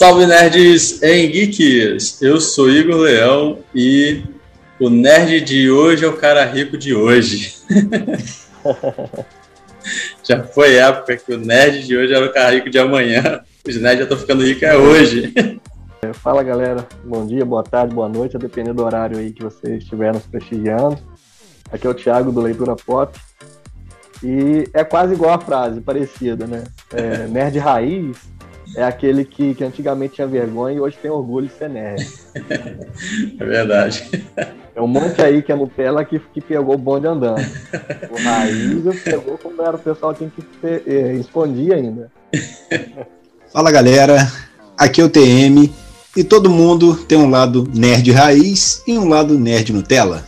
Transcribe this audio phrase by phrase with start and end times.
[0.00, 2.22] Salve nerds em geeks!
[2.22, 4.22] Eu sou Igor Leão e
[4.80, 7.58] o nerd de hoje é o cara rico de hoje.
[10.24, 13.42] já foi época que o nerd de hoje era o cara rico de amanhã.
[13.68, 15.34] Os nerds já estão ficando ricos é hoje.
[16.14, 19.82] Fala galera, bom dia, boa tarde, boa noite, a depender do horário aí que vocês
[19.82, 20.96] estiverem nos prestigiando.
[21.70, 23.20] Aqui é o Thiago do Leitura Pop.
[24.24, 26.64] E é quase igual a frase, parecida, né?
[26.90, 28.16] É, nerd raiz
[28.76, 32.06] é aquele que, que antigamente tinha vergonha e hoje tem orgulho de ser nerd.
[33.38, 34.28] É verdade.
[34.74, 37.40] É um monte aí que é Nutella que, que pegou o bonde andando.
[38.10, 42.10] O Raiz pegou como era o pessoal tinha que ser, eh, escondia ainda.
[43.52, 44.30] Fala galera,
[44.78, 45.72] aqui é o TM
[46.16, 50.24] e todo mundo tem um lado nerd raiz e um lado nerd Nutella.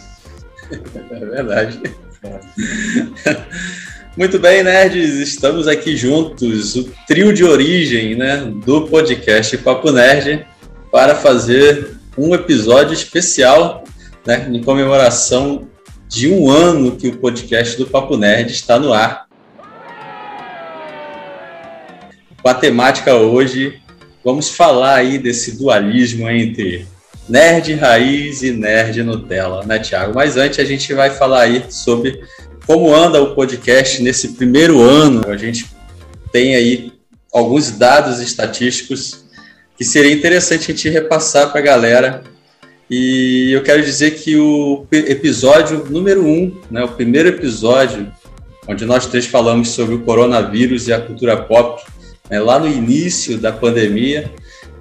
[1.10, 1.80] É verdade.
[4.14, 10.46] Muito bem, nerds, estamos aqui juntos, o trio de origem né, do podcast Papo Nerd,
[10.90, 13.84] para fazer um episódio especial
[14.26, 15.66] né, em comemoração
[16.06, 19.26] de um ano que o podcast do Papo Nerd está no ar.
[22.42, 23.80] Com a temática hoje,
[24.22, 26.86] vamos falar aí desse dualismo entre
[27.26, 30.12] nerd raiz e nerd Nutella, né, Tiago?
[30.14, 32.20] Mas antes a gente vai falar aí sobre
[32.66, 35.22] como anda o podcast nesse primeiro ano?
[35.28, 35.66] A gente
[36.30, 36.92] tem aí
[37.32, 39.24] alguns dados estatísticos
[39.76, 42.22] que seria interessante a gente repassar para a galera.
[42.88, 48.12] E eu quero dizer que o episódio número um, né, o primeiro episódio,
[48.68, 51.82] onde nós três falamos sobre o coronavírus e a cultura pop,
[52.30, 54.30] né, lá no início da pandemia,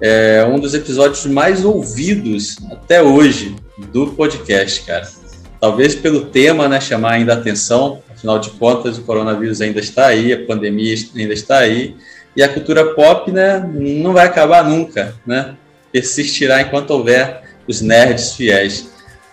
[0.00, 3.56] é um dos episódios mais ouvidos até hoje
[3.92, 5.21] do podcast, cara
[5.62, 10.06] talvez pelo tema, né, chamar ainda a atenção, afinal de contas o coronavírus ainda está
[10.06, 11.94] aí, a pandemia ainda está aí,
[12.34, 15.54] e a cultura pop, né, não vai acabar nunca, né,
[15.92, 18.90] persistirá enquanto houver os nerds fiéis.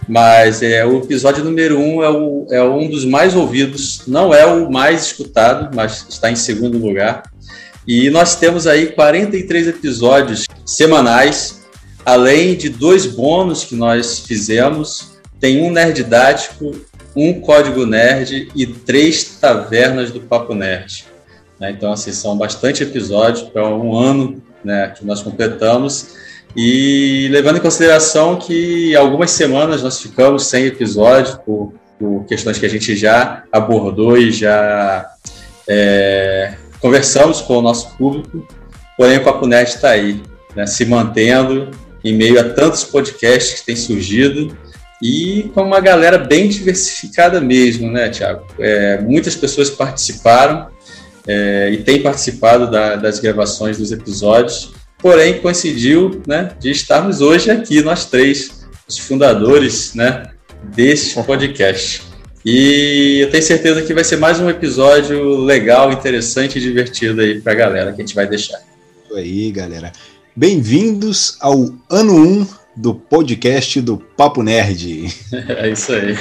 [0.07, 4.45] Mas é, o episódio número um é, o, é um dos mais ouvidos, não é
[4.45, 7.23] o mais escutado, mas está em segundo lugar.
[7.88, 11.62] E nós temos aí 43 episódios semanais,
[12.06, 15.09] além de dois bônus que nós fizemos,
[15.39, 16.75] tem um Nerd Didático,
[17.16, 21.05] um Código Nerd e três Tavernas do Papo Nerd.
[21.59, 21.72] Né?
[21.72, 26.16] Então, assim, são bastante episódios para um ano né, que nós completamos.
[26.55, 32.66] E levando em consideração que algumas semanas nós ficamos sem episódio por, por questões que
[32.66, 35.07] a gente já abordou e já
[35.67, 38.47] é, conversamos com o nosso público,
[38.97, 40.21] porém o Papo Nerd está aí,
[40.56, 41.69] né, se mantendo
[42.03, 44.57] em meio a tantos podcasts que têm surgido
[45.02, 48.46] e com uma galera bem diversificada mesmo, né, Tiago?
[48.60, 50.68] É, muitas pessoas participaram
[51.28, 57.50] é, e têm participado da, das gravações dos episódios, porém coincidiu né, de estarmos hoje
[57.50, 60.32] aqui, nós três, os fundadores né,
[60.64, 62.02] deste podcast.
[62.44, 67.40] E eu tenho certeza que vai ser mais um episódio legal, interessante e divertido aí
[67.40, 68.60] para a galera que a gente vai deixar.
[69.06, 69.92] Isso aí, galera.
[70.36, 75.07] Bem-vindos ao ano 1 um do podcast do Papo Nerd.
[75.57, 76.18] É isso aí.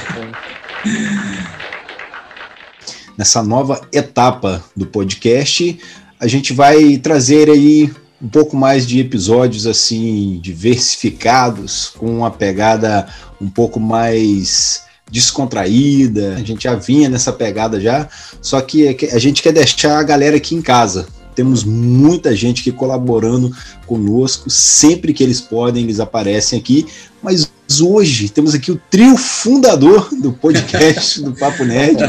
[3.17, 5.79] Nessa nova etapa do podcast,
[6.21, 13.09] a gente vai trazer aí um pouco mais de episódios assim diversificados, com uma pegada
[13.41, 16.35] um pouco mais descontraída.
[16.35, 18.09] A gente já vinha nessa pegada já,
[18.43, 21.07] só que a gente quer deixar a galera aqui em casa,
[21.39, 23.57] temos muita gente que colaborando
[23.87, 26.85] conosco, sempre que eles podem, eles aparecem aqui,
[27.23, 27.49] mas
[27.81, 32.01] hoje temos aqui o trio fundador do podcast do Papo Nerd.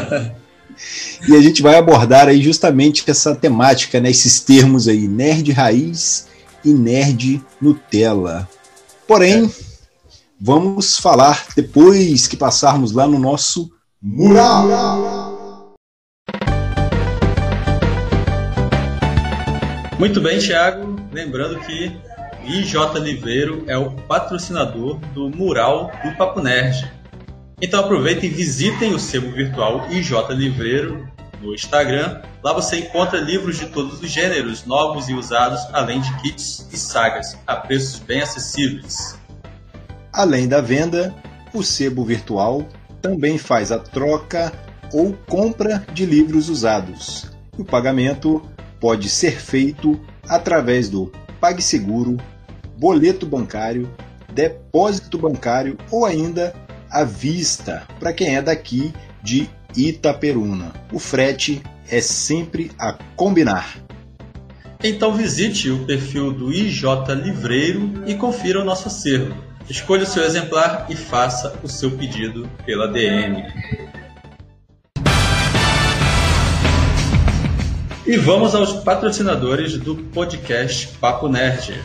[1.27, 6.25] E a gente vai abordar aí justamente essa temática, né, esses termos aí, nerd raiz
[6.65, 8.49] e nerd Nutella.
[9.07, 9.49] Porém, é.
[10.41, 13.69] vamos falar depois que passarmos lá no nosso
[14.01, 15.28] mural.
[19.99, 20.95] Muito bem, Thiago.
[21.11, 21.91] Lembrando que
[22.45, 26.89] IJ Liveiro é o patrocinador do mural do Papo Nerd.
[27.61, 31.05] Então aproveitem e visitem o sebo virtual IJ Livreiro
[31.41, 32.21] no Instagram.
[32.41, 36.77] Lá você encontra livros de todos os gêneros, novos e usados, além de kits e
[36.77, 39.19] sagas, a preços bem acessíveis.
[40.13, 41.13] Além da venda,
[41.53, 42.65] o sebo virtual
[43.01, 44.53] também faz a troca
[44.93, 47.29] ou compra de livros usados.
[47.57, 48.41] O pagamento
[48.79, 52.17] pode ser feito através do PagSeguro,
[52.77, 53.89] boleto bancário,
[54.33, 56.53] depósito bancário ou ainda
[56.89, 60.73] à vista para quem é daqui de Itaperuna.
[60.91, 63.77] O frete é sempre a combinar.
[64.81, 66.83] Então visite o perfil do IJ
[67.21, 69.35] Livreiro e confira o nosso acervo.
[69.69, 73.43] Escolha o seu exemplar e faça o seu pedido pela DM.
[78.09, 81.79] E vamos aos patrocinadores do podcast Papo Nerd.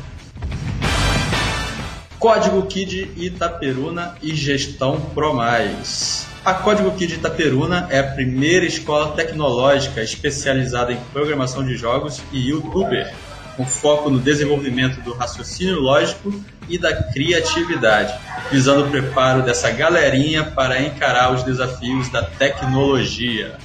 [2.18, 6.26] Código Kid Itaperuna e Gestão ProMais.
[6.42, 12.48] A Código Kid Itaperuna é a primeira escola tecnológica especializada em programação de jogos e
[12.48, 13.12] youtuber,
[13.54, 16.32] com foco no desenvolvimento do raciocínio lógico
[16.70, 18.14] e da criatividade,
[18.50, 23.58] visando o preparo dessa galerinha para encarar os desafios da tecnologia.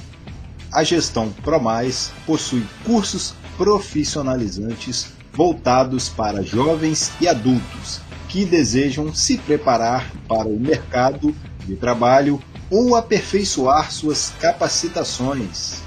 [0.72, 10.10] A gestão ProMais possui cursos profissionalizantes voltados para jovens e adultos que desejam se preparar
[10.28, 11.34] para o mercado
[11.66, 12.40] de trabalho
[12.70, 15.82] ou aperfeiçoar suas capacitações.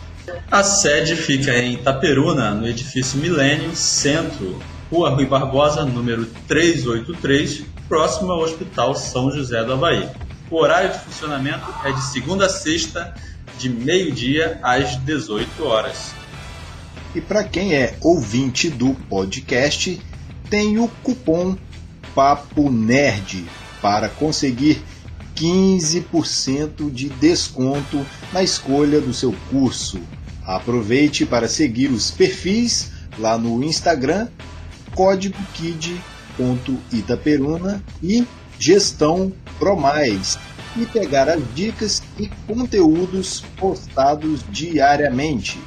[0.52, 4.60] A sede fica em Itaperuna, no edifício Milênio Centro,
[4.92, 10.10] Rua Rui Barbosa, número 383, próximo ao Hospital São José do Havaí.
[10.52, 13.14] O horário de funcionamento é de segunda a sexta,
[13.58, 16.14] de meio-dia às 18 horas.
[17.16, 20.00] E para quem é ouvinte do podcast,
[20.50, 21.56] tem o cupom
[22.16, 23.46] Papo Nerd
[23.82, 24.82] para conseguir
[25.36, 30.00] 15% de desconto na escolha do seu curso.
[30.46, 34.28] Aproveite para seguir os perfis lá no Instagram,
[34.94, 38.28] código kid.itaperuna e
[38.60, 40.38] gestão promais
[40.76, 45.60] e pegar as dicas e conteúdos postados diariamente.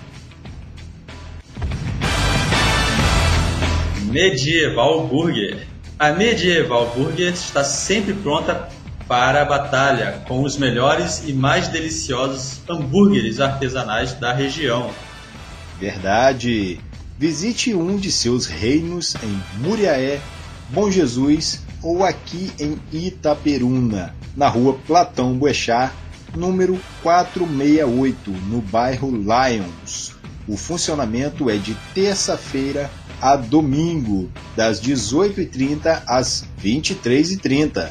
[4.05, 5.67] Medieval Burger
[5.99, 8.69] a Medieval Burger está sempre pronta
[9.08, 14.91] para a batalha com os melhores e mais deliciosos hambúrgueres artesanais da região.
[15.81, 16.79] Verdade!
[17.19, 20.20] Visite um de seus reinos em Muriaé,
[20.69, 25.93] Bom Jesus ou aqui em Itaperuna, na rua Platão Boechat,
[26.35, 30.12] número 468, no bairro Lions.
[30.49, 32.91] O funcionamento é de terça-feira
[33.23, 37.91] a domingo, das 18h30 às 23h30.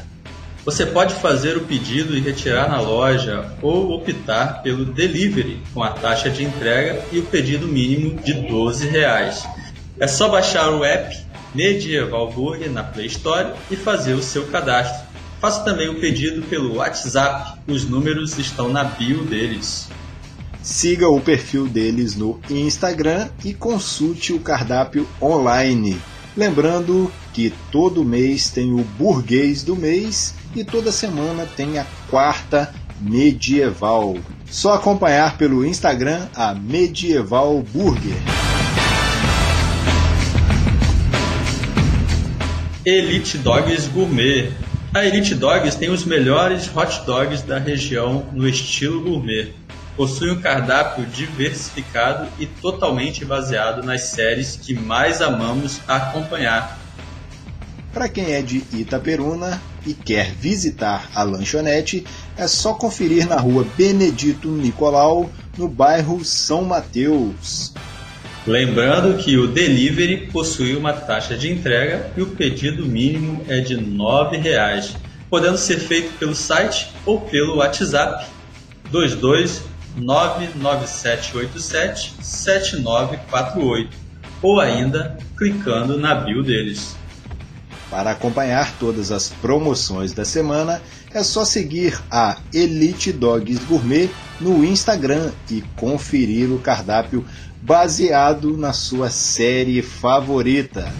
[0.65, 5.91] Você pode fazer o pedido e retirar na loja ou optar pelo delivery com a
[5.91, 9.47] taxa de entrega e o pedido mínimo de 12 reais.
[9.97, 11.24] É só baixar o app
[11.55, 15.07] Medieval Burger na Play Store e fazer o seu cadastro.
[15.39, 19.87] Faça também o pedido pelo WhatsApp, os números estão na bio deles.
[20.61, 26.01] Siga o perfil deles no Instagram e consulte o cardápio online.
[26.35, 32.73] Lembrando que todo mês tem o burguês do mês e toda semana tem a quarta
[32.99, 34.17] medieval.
[34.49, 38.17] Só acompanhar pelo Instagram a Medieval Burger.
[42.85, 44.51] Elite Dogs Gourmet.
[44.93, 49.53] A Elite Dogs tem os melhores hot dogs da região no estilo gourmet
[49.95, 56.77] possui um cardápio diversificado e totalmente baseado nas séries que mais amamos acompanhar.
[57.93, 63.65] Para quem é de Itaperuna e quer visitar a lanchonete, é só conferir na rua
[63.77, 67.73] Benedito Nicolau, no bairro São Mateus.
[68.47, 73.73] Lembrando que o delivery possui uma taxa de entrega e o pedido mínimo é de
[73.73, 74.97] R$ 9,00,
[75.31, 78.23] podendo ser feito pelo site ou pelo WhatsApp
[78.91, 79.63] 22
[79.97, 83.97] 99787 7948
[84.43, 86.95] ou ainda clicando na bio deles.
[87.89, 94.07] Para acompanhar todas as promoções da semana, é só seguir a Elite Dogs Gourmet
[94.39, 97.25] no Instagram e conferir o cardápio
[97.65, 100.93] baseado na sua série favorita.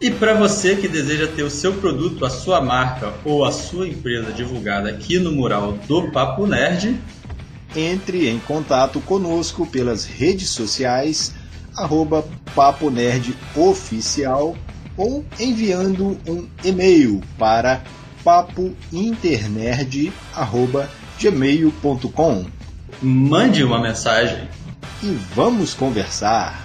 [0.00, 3.86] E para você que deseja ter o seu produto, a sua marca ou a sua
[3.86, 6.98] empresa divulgada aqui no mural do Papo Nerd,
[7.76, 11.34] entre em contato conosco pelas redes sociais
[11.76, 12.24] arroba
[12.54, 14.56] Papo Nerd Oficial
[14.96, 17.82] ou enviando um e-mail para
[21.14, 22.46] papointernerd.gmail.com
[23.02, 24.48] Mande uma mensagem
[25.02, 26.64] e vamos conversar.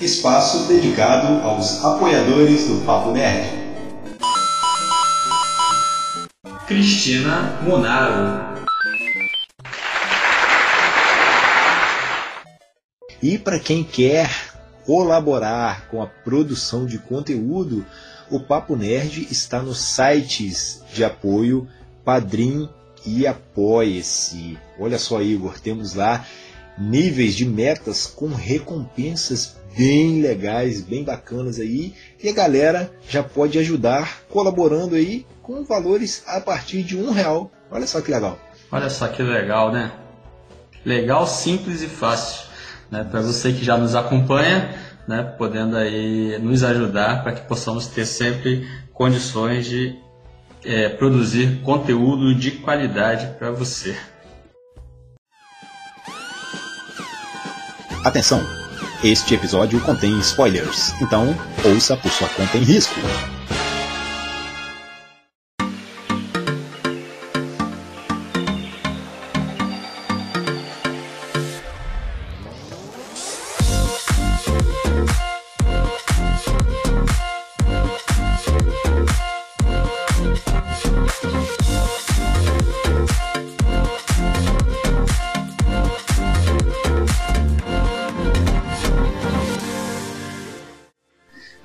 [0.00, 3.50] Espaço dedicado aos apoiadores do Papo Nerd.
[6.66, 8.52] Cristina Monaro.
[13.22, 14.30] E para quem quer
[14.84, 17.84] colaborar com a produção de conteúdo,
[18.32, 21.68] o Papo Nerd está nos sites de apoio
[22.02, 22.68] Padrim
[23.04, 24.58] e Apoie-se.
[24.78, 26.24] Olha só, Igor, temos lá
[26.78, 33.58] níveis de metas com recompensas bem legais, bem bacanas aí, e a galera já pode
[33.58, 37.50] ajudar colaborando aí com valores a partir de um real.
[37.70, 38.38] Olha só que legal.
[38.70, 39.92] Olha só que legal, né?
[40.84, 42.52] Legal, simples e fácil
[42.92, 44.74] né, para você que já nos acompanha,
[45.06, 49.96] né, podendo aí nos ajudar para que possamos ter sempre condições de
[50.64, 53.96] é, produzir conteúdo de qualidade para você.
[58.04, 58.40] Atenção!
[59.02, 62.94] Este episódio contém spoilers, então ouça por sua conta em risco.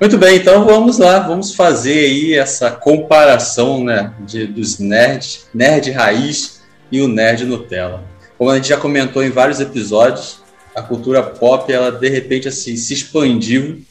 [0.08, 5.92] Muito bem, então vamos lá, vamos fazer aí essa comparação né, de, dos nerd, nerd
[5.92, 8.06] raiz e o nerd Nutella.
[8.38, 10.40] Como a gente já comentou em vários episódios,
[10.74, 13.82] a cultura pop ela de repente assim se expandiu,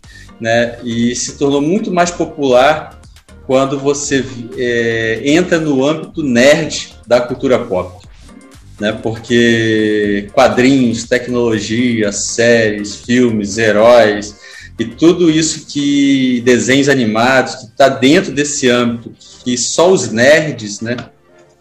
[0.40, 2.98] né, e se tornou muito mais popular
[3.46, 4.24] quando você
[4.56, 8.08] é, entra no âmbito nerd da cultura pop,
[8.80, 14.46] né, porque quadrinhos, tecnologia, séries, filmes, heróis
[14.78, 20.80] e tudo isso que desenhos animados, que está dentro desse âmbito, que só os nerds
[20.80, 20.96] né,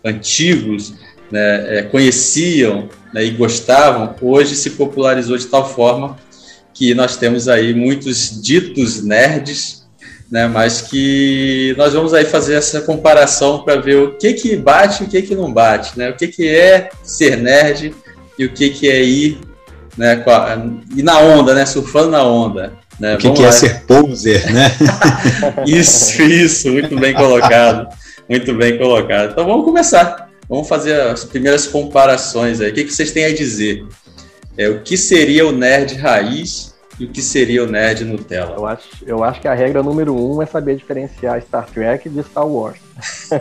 [0.03, 0.93] antigos
[1.31, 6.17] né, é, conheciam né, e gostavam, hoje se popularizou de tal forma
[6.73, 9.85] que nós temos aí muitos ditos nerds,
[10.29, 15.03] né, mas que nós vamos aí fazer essa comparação para ver o que que bate
[15.03, 17.95] e o que que não bate, né, o que que é ser nerd
[18.37, 19.39] e o que que é ir,
[19.97, 20.57] né, a,
[20.97, 22.73] ir na onda, né, surfando na onda.
[22.99, 23.15] Né?
[23.15, 24.71] O que, que é ser poser, né?
[25.67, 27.89] isso, isso, muito bem colocado.
[28.29, 29.31] Muito bem colocado.
[29.31, 30.29] Então vamos começar.
[30.47, 32.71] Vamos fazer as primeiras comparações aí.
[32.71, 33.85] O que, que vocês têm a dizer?
[34.57, 38.55] É, o que seria o nerd raiz e o que seria o nerd Nutella?
[38.55, 42.23] Eu acho, eu acho que a regra número um é saber diferenciar Star Trek de
[42.23, 42.79] Star Wars.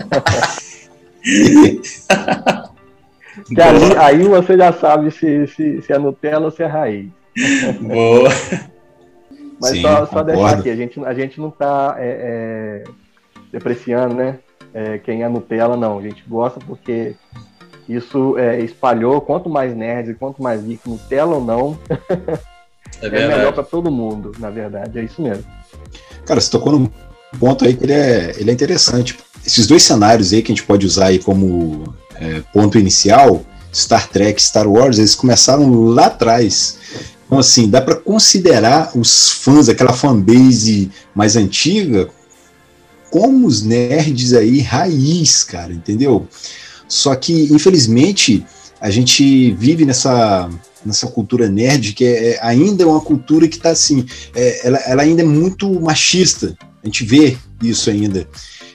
[3.56, 7.08] aí, aí, você já sabe se, se, se é Nutella ou se é raiz.
[7.80, 8.30] Boa.
[9.60, 12.90] Mas Sim, só, só deixar aqui, a gente, a gente não está é, é,
[13.52, 14.38] depreciando, né?
[14.72, 15.98] É, quem é Nutella, não.
[15.98, 17.14] A gente gosta porque
[17.88, 19.20] isso é, espalhou.
[19.20, 21.78] Quanto mais nerd, quanto mais geek, Nutella ou não,
[23.00, 24.98] é, é melhor para todo mundo, na verdade.
[24.98, 25.44] É isso mesmo.
[26.26, 26.88] Cara, você tocou num
[27.38, 29.18] ponto aí que ele é, ele é interessante.
[29.46, 33.42] Esses dois cenários aí que a gente pode usar aí como é, ponto inicial,
[33.72, 36.78] Star Trek, Star Wars, eles começaram lá atrás.
[37.26, 42.08] Então, assim, dá para considerar os fãs, aquela fanbase mais antiga,
[43.10, 46.28] como os nerds aí raiz, cara, entendeu?
[46.88, 48.44] Só que, infelizmente,
[48.80, 50.50] a gente vive nessa,
[50.84, 54.04] nessa cultura nerd que é, é ainda é uma cultura que está assim,
[54.34, 56.56] é, ela, ela ainda é muito machista.
[56.82, 58.28] A gente vê isso ainda.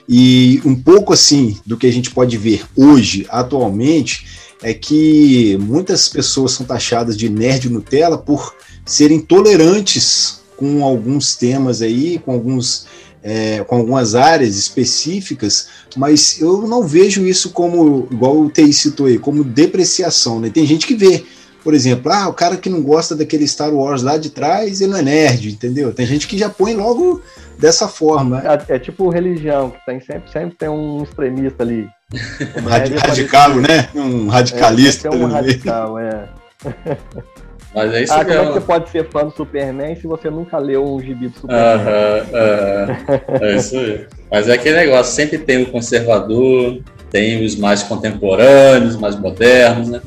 [0.08, 4.26] E um pouco assim do que a gente pode ver hoje, atualmente,
[4.62, 11.80] é que muitas pessoas são taxadas de nerd Nutella por serem tolerantes com alguns temas
[11.80, 12.86] aí, com alguns
[13.22, 19.06] é, com algumas áreas específicas, mas eu não vejo isso como, igual o TI citou
[19.06, 20.48] aí, como depreciação, né?
[20.48, 21.24] Tem gente que vê,
[21.62, 24.92] por exemplo, ah, o cara que não gosta daquele Star Wars lá de trás, ele
[24.92, 25.92] não é nerd, entendeu?
[25.92, 27.22] Tem gente que já põe logo
[27.58, 28.42] dessa forma.
[28.44, 31.88] É, é tipo religião, que tem sempre, sempre tem um extremista ali.
[33.06, 33.88] radical, né?
[33.94, 35.08] Um radicalista.
[35.08, 36.28] É, um radical, é.
[37.72, 38.32] Mas é isso ah, mesmo.
[38.32, 41.28] como é que você pode ser fã do Superman se você nunca leu um gibi
[41.28, 41.64] do Superman?
[41.64, 43.40] Aham, aham.
[43.40, 44.06] É isso aí.
[44.28, 50.00] Mas é aquele negócio, sempre tem o conservador, tem os mais contemporâneos, mais modernos, né?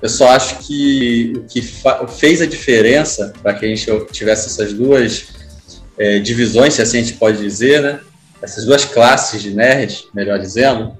[0.00, 1.62] Eu só acho que o que
[2.08, 5.28] fez a diferença para que a gente tivesse essas duas
[5.98, 8.00] é, divisões, se assim a gente pode dizer, né?
[8.40, 10.96] Essas duas classes de nerd, melhor dizendo,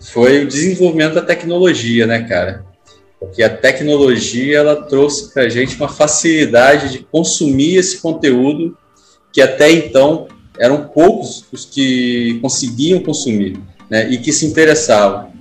[0.00, 2.64] foi o desenvolvimento da tecnologia, né, cara?
[3.20, 8.76] Porque a tecnologia ela trouxe para a gente uma facilidade de consumir esse conteúdo
[9.32, 10.26] que até então
[10.58, 15.32] eram poucos os que conseguiam consumir né, e que se interessavam.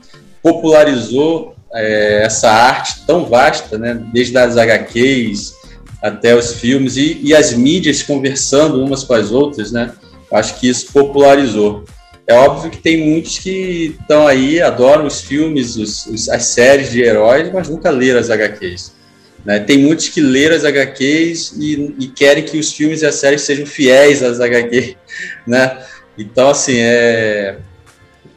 [0.44, 5.54] Popularizou é, essa arte tão vasta, né, desde as HQs
[6.02, 9.92] até os filmes e, e as mídias conversando umas com as outras, né?
[10.32, 11.84] Acho que isso popularizou.
[12.26, 16.92] É óbvio que tem muitos que estão aí, adoram os filmes, os, os, as séries
[16.92, 18.94] de heróis, mas nunca leram as HQs.
[19.44, 19.60] Né?
[19.60, 23.42] Tem muitos que leram as HQs e, e, querem que os filmes e as séries
[23.42, 24.96] sejam fiéis às HQs.
[25.48, 25.84] Né?
[26.18, 27.58] Então, assim, é.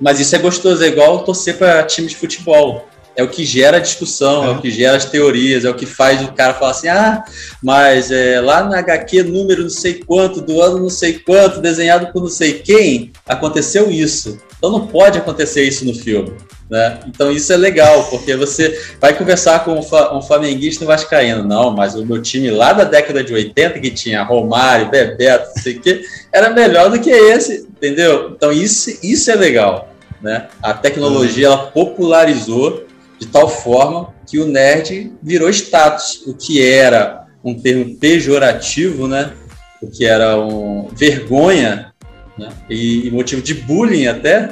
[0.01, 3.77] Mas isso é gostoso, é igual torcer para time de futebol é o que gera
[3.77, 4.49] a discussão, é.
[4.49, 4.51] é.
[4.51, 7.25] o que gera as teorias, é o que faz o cara falar assim: ah,
[7.63, 12.13] mas é, lá na HQ número não sei quanto, do ano não sei quanto, desenhado
[12.13, 14.39] por não sei quem, aconteceu isso.
[14.57, 16.33] Então não pode acontecer isso no filme.
[16.71, 17.01] Né?
[17.07, 21.45] Então isso é legal, porque você vai conversar com um, flamenguista vascaíno.
[21.45, 25.63] Não, mas o meu time lá da década de 80, que tinha Romário, Bebeto, não
[25.63, 26.03] sei o quê,
[26.33, 28.33] era melhor do que esse, entendeu?
[28.35, 29.93] Então isso, isso é legal.
[30.23, 30.47] Né?
[30.63, 32.87] A tecnologia ela popularizou
[33.23, 39.33] de tal forma que o nerd virou status, o que era um termo pejorativo, né?
[39.81, 41.93] O que era um vergonha
[42.37, 42.49] né?
[42.69, 44.51] e, motivo de bullying até.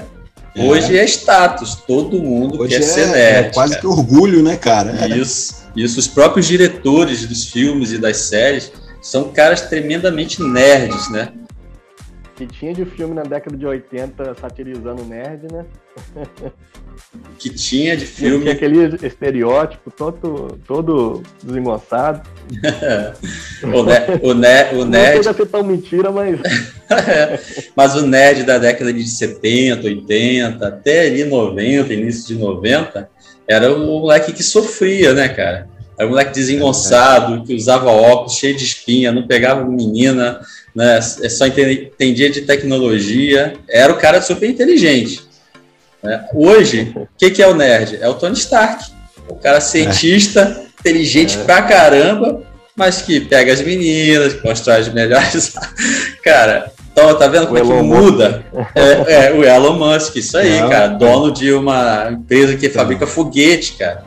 [0.55, 0.63] É.
[0.65, 3.49] Hoje é status, todo mundo Hoje quer é, ser nerd.
[3.49, 3.81] É quase cara.
[3.81, 5.09] que orgulho, né, cara?
[5.17, 5.99] Isso, isso.
[5.99, 8.71] Os próprios diretores dos filmes e das séries
[9.03, 11.33] são caras tremendamente nerds, né?
[12.41, 15.67] Que tinha de filme na década de 80 satirizando nerd, né?
[17.39, 18.45] que tinha de filme.
[18.45, 22.27] Tinha aquele estereótipo todo, todo desengonçado.
[23.63, 25.17] o, ne o, ne o nerd.
[25.17, 26.41] Não chega a tão mentira, mas.
[27.77, 33.07] mas o nerd da década de 70, 80, até ali 90, início de 90,
[33.47, 35.69] era o moleque que sofria, né, cara?
[35.99, 40.41] Era um moleque desengonçado, que usava óculos cheio de espinha, não pegava menina,
[40.75, 40.99] né?
[41.23, 43.55] É só entendia de tecnologia.
[43.69, 45.23] Era o cara super inteligente.
[46.03, 46.25] Né?
[46.35, 47.99] Hoje, o que, que é o nerd?
[48.01, 48.91] É o Tony Stark.
[49.29, 50.81] O cara cientista, é.
[50.81, 51.45] inteligente é.
[51.45, 52.43] pra caramba,
[52.75, 55.55] mas que pega as meninas, constrói as melhores.
[56.25, 58.45] cara, então, tá vendo como é que muda?
[58.75, 60.89] É, é, o Elon Musk, isso aí, é, cara.
[60.89, 64.05] Dono de uma empresa que fabrica foguete, cara.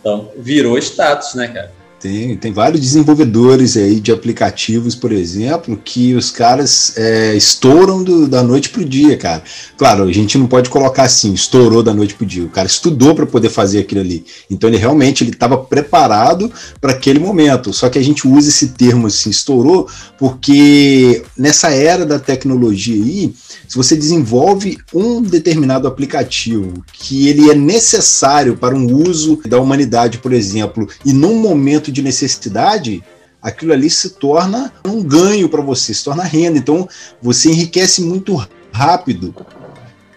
[0.00, 1.72] Então, virou status, né, cara?
[1.98, 8.28] Tem, tem vários desenvolvedores aí de aplicativos, por exemplo, que os caras é, estouram do,
[8.28, 9.42] da noite pro dia, cara.
[9.78, 12.44] Claro, a gente não pode colocar assim, estourou da noite pro dia.
[12.44, 14.26] O cara estudou para poder fazer aquilo ali.
[14.50, 17.72] Então ele realmente ele estava preparado para aquele momento.
[17.72, 23.34] Só que a gente usa esse termo assim, estourou, porque nessa era da tecnologia aí,
[23.66, 30.18] se você desenvolve um determinado aplicativo que ele é necessário para um uso da humanidade,
[30.18, 33.02] por exemplo, e num momento de necessidade,
[33.40, 36.58] aquilo ali se torna um ganho para você, se torna renda.
[36.58, 36.88] Então,
[37.22, 38.36] você enriquece muito
[38.72, 39.34] rápido.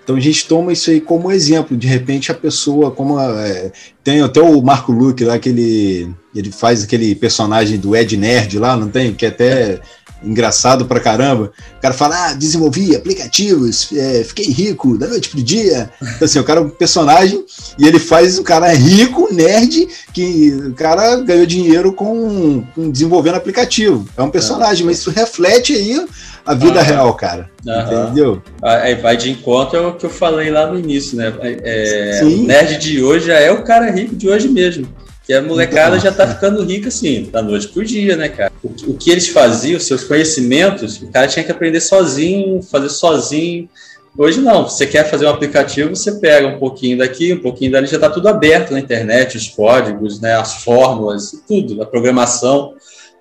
[0.10, 1.77] Então a gente toma isso aí como exemplo.
[1.77, 3.71] De repente a pessoa, como é,
[4.03, 8.58] tem até o Marco Luque lá, que ele, ele faz aquele personagem do Ed Nerd
[8.58, 9.13] lá, não tem?
[9.13, 9.79] Que até
[10.23, 11.51] engraçado pra caramba.
[11.77, 15.89] O cara fala, ah, desenvolvi aplicativos, é, fiquei rico da noite pro dia.
[16.01, 17.43] Então, assim, o cara é um personagem
[17.77, 23.36] e ele faz um cara rico, nerd, que o cara ganhou dinheiro com, com desenvolvendo
[23.36, 24.08] aplicativo.
[24.17, 26.05] É um personagem, mas isso reflete aí
[26.45, 27.49] a vida ah, real, cara.
[27.63, 28.41] Entendeu?
[28.62, 31.34] Aí vai de encontro ao que eu falei lá no início, né?
[31.41, 34.88] É, o nerd de hoje já é o cara rico de hoje mesmo.
[35.30, 38.52] Que a molecada já tá ficando rica assim, da noite por dia, né, cara?
[38.63, 43.70] O, o que eles faziam, seus conhecimentos, o cara tinha que aprender sozinho, fazer sozinho.
[44.18, 47.86] Hoje não, você quer fazer um aplicativo, você pega um pouquinho daqui, um pouquinho dali,
[47.86, 52.74] já está tudo aberto na internet, os códigos, né, as fórmulas, tudo, a programação.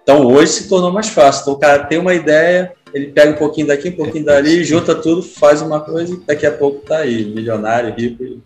[0.02, 1.42] Então hoje se tornou mais fácil.
[1.42, 4.94] Então o cara tem uma ideia, ele pega um pouquinho daqui, um pouquinho dali, junta
[4.94, 8.40] tudo, faz uma coisa e daqui a pouco está aí, milionário, rico.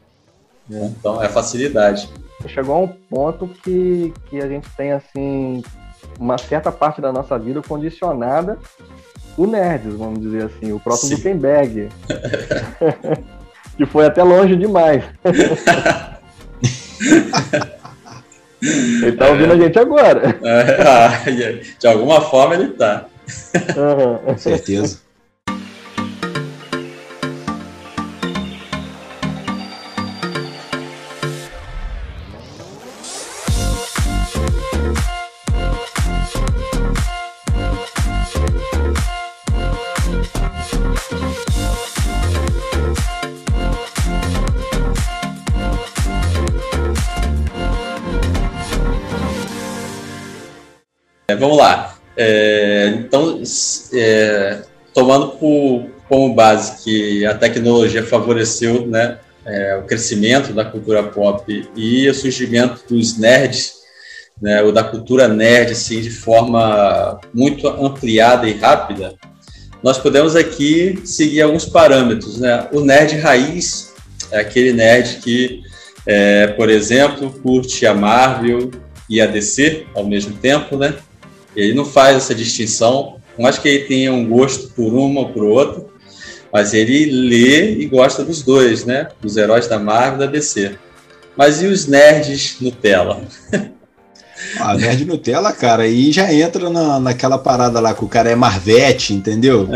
[0.72, 0.92] Né?
[0.98, 2.08] Então é facilidade
[2.48, 5.62] chegou a um ponto que, que a gente tem, assim,
[6.18, 8.58] uma certa parte da nossa vida condicionada
[9.36, 11.16] o nerds, vamos dizer assim, o próprio Sim.
[11.16, 11.88] Gutenberg.
[13.76, 15.02] que foi até longe demais.
[18.62, 19.54] ele tá ouvindo é.
[19.54, 20.38] a gente agora.
[20.42, 21.24] É, ah,
[21.78, 23.06] de alguma forma ele tá.
[23.54, 24.18] Uhum.
[24.18, 25.00] Com certeza.
[51.32, 51.96] É, vamos lá.
[52.14, 53.42] É, então,
[53.94, 54.58] é,
[54.92, 61.68] tomando por, como base que a tecnologia favoreceu né, é, o crescimento da cultura pop
[61.74, 63.76] e o surgimento dos nerds,
[64.40, 69.14] né, ou da cultura nerd, assim, de forma muito ampliada e rápida,
[69.82, 72.38] nós podemos aqui seguir alguns parâmetros.
[72.38, 72.68] Né?
[72.72, 73.94] O nerd raiz
[74.30, 75.62] é aquele nerd que,
[76.06, 78.70] é, por exemplo, curte a Marvel
[79.08, 80.94] e a DC ao mesmo tempo, né?
[81.56, 83.16] Ele não faz essa distinção.
[83.38, 85.84] Não acho que ele tenha um gosto por uma ou por outra,
[86.52, 89.08] mas ele lê e gosta dos dois, né?
[89.20, 90.76] Dos heróis da Marvel e da DC.
[91.36, 93.22] Mas e os nerds Nutella?
[94.58, 98.34] Ah, nerd Nutella, cara, aí já entra na, naquela parada lá que o cara é
[98.34, 99.68] Marvete, entendeu?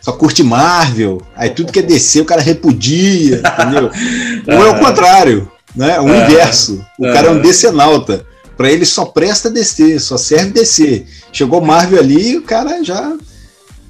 [0.00, 3.90] Só curte Marvel, aí tudo que é DC o cara repudia, entendeu?
[4.48, 5.98] Ou é o contrário, né?
[6.00, 6.84] O inverso.
[6.98, 8.24] O cara é um decenalta.
[8.56, 11.06] Para ele só presta DC, só serve DC.
[11.32, 13.16] Chegou Marvel ali, o cara já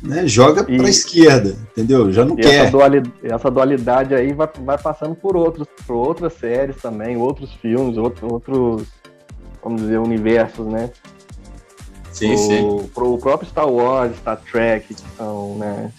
[0.03, 2.13] né, joga para a esquerda, entendeu?
[2.13, 2.55] Já não quer.
[2.55, 7.53] Essa dualidade, essa dualidade, aí vai, vai passando por outros, por outras séries também, outros
[7.55, 8.87] filmes, outros, outros
[9.63, 10.91] vamos dizer, universos, né?
[12.13, 12.91] Sim, o, sim.
[12.95, 15.91] Pro, o próprio Star Wars, Star Trek, que são, né?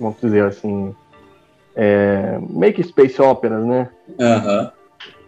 [0.00, 0.94] Vamos dizer assim,
[1.76, 3.88] é, meio que space operas, né?
[4.18, 4.62] Aham.
[4.62, 4.81] Uhum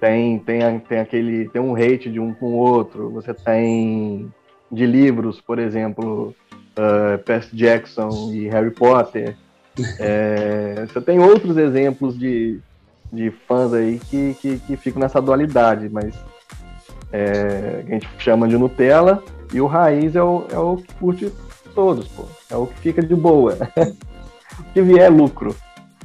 [0.05, 4.31] tem, tem, tem aquele tem um hate de um com o outro, você tem
[4.71, 6.35] de livros, por exemplo,
[6.77, 9.35] uh, Percy Jackson e Harry Potter.
[9.99, 12.61] É, você tem outros exemplos de,
[13.11, 16.15] de fãs aí que, que, que ficam nessa dualidade, mas
[17.11, 19.23] é, a gente chama de Nutella
[19.55, 21.33] e o raiz é o, é o que curte
[21.75, 22.27] todos, pô.
[22.51, 23.57] É o que fica de boa.
[24.61, 25.57] o que vier é lucro.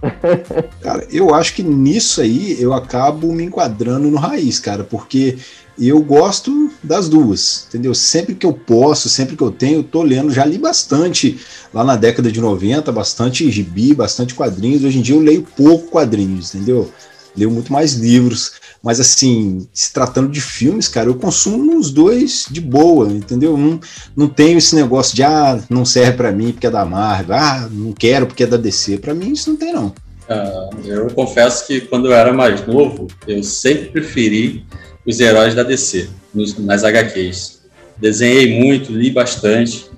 [0.82, 5.38] Cara, eu acho que nisso aí eu acabo me enquadrando no raiz, cara, porque
[5.78, 7.94] eu gosto das duas, entendeu?
[7.96, 11.40] Sempre que eu posso, sempre que eu tenho, eu tô lendo, já li bastante
[11.74, 14.84] lá na década de 90, bastante gibi, bastante quadrinhos.
[14.84, 16.92] Hoje em dia eu leio pouco quadrinhos, entendeu?
[17.40, 22.46] Leio muito mais livros, mas assim, se tratando de filmes, cara, eu consumo os dois
[22.50, 23.58] de boa, entendeu?
[23.58, 23.80] Não,
[24.16, 27.70] não tenho esse negócio de, ah, não serve para mim porque é da Marvel, ah,
[27.72, 28.98] não quero porque é da DC.
[28.98, 29.88] Para mim isso não tem, não.
[30.30, 34.66] Uh, eu confesso que quando eu era mais novo, eu sempre preferi
[35.06, 37.62] os heróis da DC, nos, nas HQs.
[37.98, 39.90] Desenhei muito, li bastante,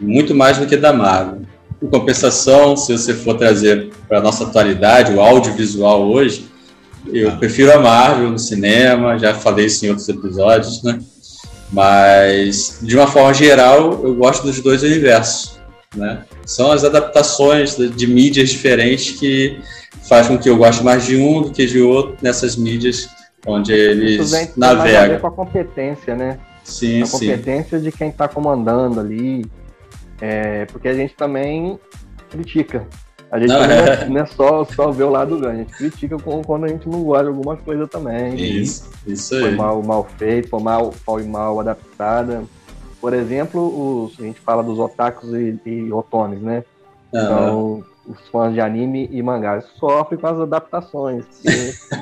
[0.00, 1.42] muito mais do que da Marvel.
[1.82, 6.46] Em compensação, se você for trazer para a nossa atualidade, o audiovisual hoje,
[7.12, 10.98] eu prefiro a Marvel no cinema, já falei isso em outros episódios, né?
[11.72, 15.60] Mas, de uma forma geral, eu gosto dos dois universos,
[15.94, 16.24] né?
[16.44, 19.58] São as adaptações de, de mídias diferentes que
[20.08, 23.08] faz com que eu goste mais de um do que de outro nessas mídias
[23.46, 25.08] onde eles Isso navegam.
[25.08, 26.38] ver com a competência, né?
[26.64, 27.84] Sim, a competência sim.
[27.84, 29.44] de quem está comandando ali,
[30.20, 31.78] é, porque a gente também
[32.28, 32.86] critica
[33.30, 36.16] a gente não, é, não é só, só ver o lado ganho, a gente critica
[36.18, 38.34] quando a gente não gosta de alguma coisa também.
[38.36, 39.42] Isso, isso aí.
[39.42, 42.44] Foi mal, mal feito, foi mal, foi mal adaptada.
[43.00, 46.64] Por exemplo, os, a gente fala dos otakus e, e otomes, né?
[47.12, 47.20] Uhum.
[47.20, 51.24] Então, os fãs de anime e mangá sofrem com as adaptações.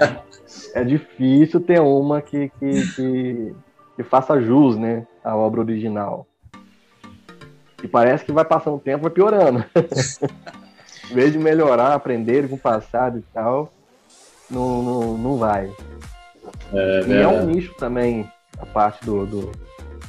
[0.75, 3.55] é difícil ter uma que, que, que,
[3.97, 6.27] que faça jus né, à obra original.
[7.83, 9.65] E parece que vai passando o tempo, vai piorando.
[11.11, 13.73] em vez de melhorar, aprender com o passado e tal,
[14.51, 15.71] não, não, não vai.
[16.73, 19.53] É, e é, é um nicho também, a parte do, do,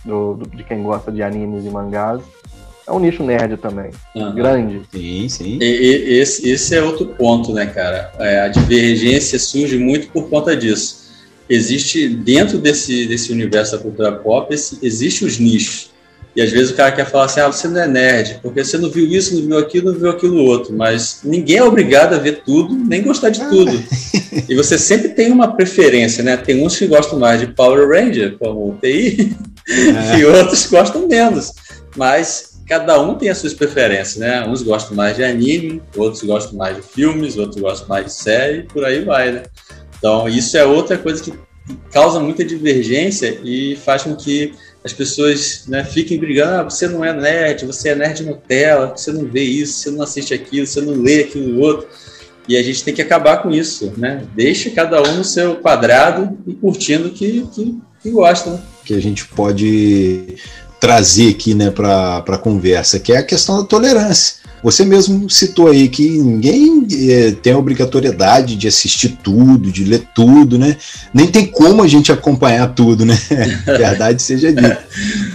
[0.04, 2.22] do, do, de quem gosta de animes e mangás.
[2.88, 4.36] É um nicho nerd também, uhum.
[4.36, 4.82] grande.
[4.92, 5.58] Sim, sim.
[5.60, 8.12] E, e, esse, esse é outro ponto, né, cara?
[8.20, 11.06] É, a divergência surge muito por conta disso.
[11.50, 15.95] Existe, dentro desse, desse universo da cultura pop, esse, existe os nichos.
[16.36, 18.78] E às vezes o cara quer falar assim: ah, você não é nerd, porque você
[18.78, 20.74] não viu isso, não viu aquilo, não viu aquilo outro.
[20.74, 23.72] Mas ninguém é obrigado a ver tudo, nem gostar de tudo.
[24.50, 26.36] e você sempre tem uma preferência, né?
[26.36, 29.36] Tem uns que gostam mais de Power Ranger, como o TI,
[29.70, 30.20] é.
[30.20, 31.54] e outros gostam menos.
[31.96, 34.46] Mas cada um tem as suas preferências, né?
[34.46, 38.64] Uns gostam mais de anime, outros gostam mais de filmes, outros gostam mais de série,
[38.64, 39.44] por aí vai, né?
[39.98, 41.34] Então, isso é outra coisa que
[41.92, 47.04] causa muita divergência e faz com que as pessoas né, fiquem brigando, ah, você não
[47.04, 50.80] é nerd, você é nerd Nutella, você não vê isso, você não assiste aquilo, você
[50.80, 51.88] não lê aquilo outro.
[52.48, 54.24] E a gente tem que acabar com isso, né?
[54.36, 58.52] Deixa cada um no seu quadrado e curtindo o que, que, que gosta.
[58.52, 58.62] Né?
[58.86, 60.36] Que a gente pode
[60.80, 64.45] trazer aqui né, para a conversa, que é a questão da tolerância.
[64.66, 70.08] Você mesmo citou aí que ninguém é, tem a obrigatoriedade de assistir tudo, de ler
[70.16, 70.76] tudo, né?
[71.14, 73.16] Nem tem como a gente acompanhar tudo, né?
[73.64, 74.84] Verdade seja dita.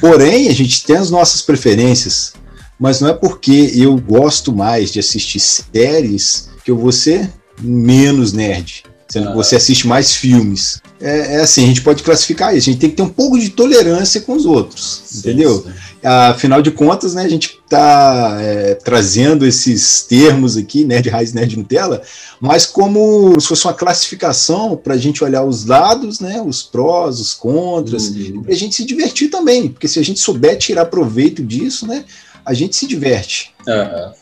[0.01, 2.33] Porém, a gente tem as nossas preferências,
[2.77, 7.31] mas não é porque eu gosto mais de assistir séries que eu vou ser
[7.63, 10.81] menos nerd sendo que você assiste mais filmes.
[11.01, 12.71] É, é, assim, a gente pode classificar isso.
[12.71, 15.63] A gente tem que ter um pouco de tolerância com os outros, sim, entendeu?
[15.63, 15.73] Sim.
[16.03, 21.59] Afinal de contas, né, a gente está é, trazendo esses termos aqui, nerd raiz, nerd
[21.59, 22.01] Nutella,
[22.41, 27.21] mas como se fosse uma classificação para a gente olhar os lados, né, os prós,
[27.21, 28.43] os contras, uhum.
[28.43, 32.05] para a gente se divertir também, porque se a gente souber tirar proveito disso, né,
[32.45, 33.53] a gente se diverte.
[33.69, 34.13] Uhum.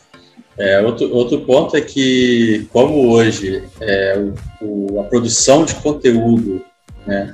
[0.57, 4.21] É, outro, outro ponto é que, como hoje é,
[4.61, 6.61] o, a produção de conteúdo
[7.07, 7.33] né,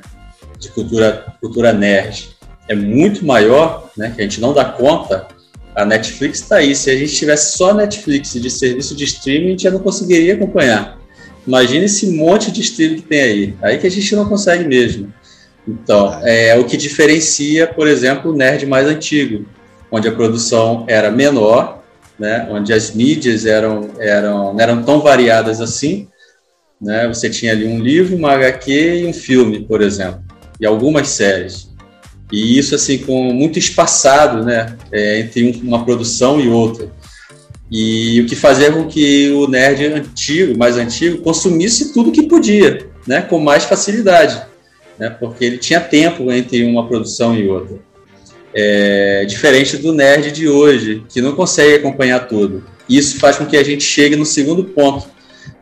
[0.59, 2.34] de cultura, cultura nerd
[2.67, 5.27] é muito maior, né, que a gente não dá conta,
[5.75, 6.75] a Netflix está aí.
[6.75, 10.33] Se a gente tivesse só Netflix de serviço de streaming, a gente já não conseguiria
[10.33, 10.97] acompanhar.
[11.45, 13.53] Imagina esse monte de streaming que tem aí.
[13.61, 15.13] Aí que a gente não consegue mesmo.
[15.67, 19.45] Então, é o que diferencia, por exemplo, o nerd mais antigo,
[19.91, 21.83] onde a produção era menor
[22.19, 26.07] né, onde as mídias eram, eram, não eram tão variadas assim.
[26.81, 27.07] Né?
[27.07, 30.23] Você tinha ali um livro, uma HQ e um filme, por exemplo,
[30.59, 31.73] e algumas séries.
[32.31, 36.89] E isso assim com muito espaçado, né, é, entre uma produção e outra.
[37.71, 42.87] E o que fazia com que o nerd antigo, mais antigo, consumisse tudo que podia,
[43.07, 44.41] né, com mais facilidade,
[44.99, 47.77] né, porque ele tinha tempo entre uma produção e outra.
[48.53, 52.63] É, diferente do nerd de hoje, que não consegue acompanhar tudo.
[52.87, 55.07] Isso faz com que a gente chegue no segundo ponto,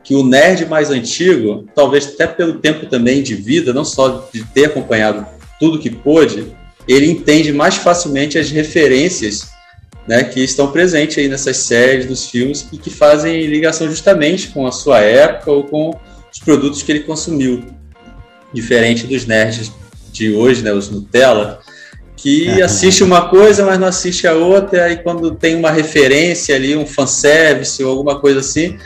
[0.04, 4.44] que o nerd mais antigo, talvez até pelo tempo também de vida, não só de
[4.46, 5.26] ter acompanhado
[5.64, 6.48] tudo que pôde,
[6.86, 9.48] ele entende mais facilmente as referências
[10.06, 14.68] né, que estão presentes aí nessas séries, nos filmes, e que fazem ligação justamente com
[14.68, 15.98] a sua época ou com
[16.30, 17.64] os produtos que ele consumiu.
[18.54, 19.72] Diferente dos nerds
[20.12, 21.62] de hoje, né, os Nutella,
[22.18, 26.76] que assiste uma coisa, mas não assiste a outra, e quando tem uma referência ali,
[26.76, 28.78] um fanservice ou alguma coisa assim,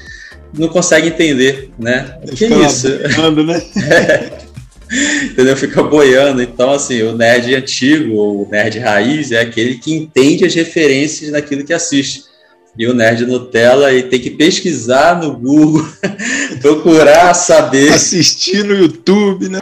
[0.54, 2.20] não consegue entender, né?
[2.22, 2.88] O que é isso?
[2.88, 3.64] Né?
[3.90, 4.32] é.
[5.24, 5.56] Entendeu?
[5.58, 6.42] Fica boiando.
[6.42, 11.32] Então, assim, o nerd antigo, ou o nerd raiz, é aquele que entende as referências
[11.32, 12.24] naquilo que assiste.
[12.78, 15.88] E o nerd Nutella e tem que pesquisar no Google,
[16.62, 17.92] procurar saber.
[17.92, 19.60] Assistir no YouTube, né?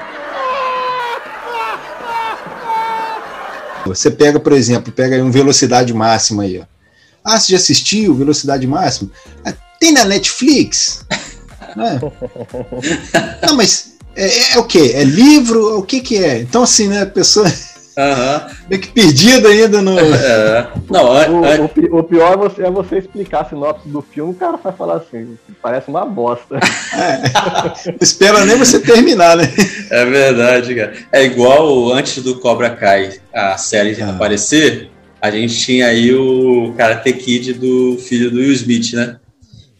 [3.86, 6.76] Você pega, por exemplo, pega aí um velocidade máxima aí, ó.
[7.26, 9.10] Ah, você já assistiu Velocidade Máxima?
[9.44, 11.04] Ah, tem na Netflix?
[11.76, 12.00] Né?
[13.42, 14.94] Não, mas é, é, é, o que?
[14.94, 15.78] É livro?
[15.78, 16.40] O que que é?
[16.40, 17.48] Então, assim, né, a pessoa
[17.98, 18.56] Uhum.
[18.70, 19.98] Meio que perdido ainda no.
[19.98, 20.68] É.
[20.90, 24.36] Não, o, o, o, pior é você, é você explicar a sinopse do filme, o
[24.36, 26.60] cara vai falar assim, parece uma bosta.
[26.94, 27.92] É.
[27.92, 29.52] Não espera nem você terminar, né?
[29.90, 30.94] É verdade, cara.
[31.12, 34.10] É igual antes do Cobra Kai, a série ah.
[34.10, 34.90] aparecer,
[35.22, 39.18] a gente tinha aí o Karate Kid do filho do Will Smith, né?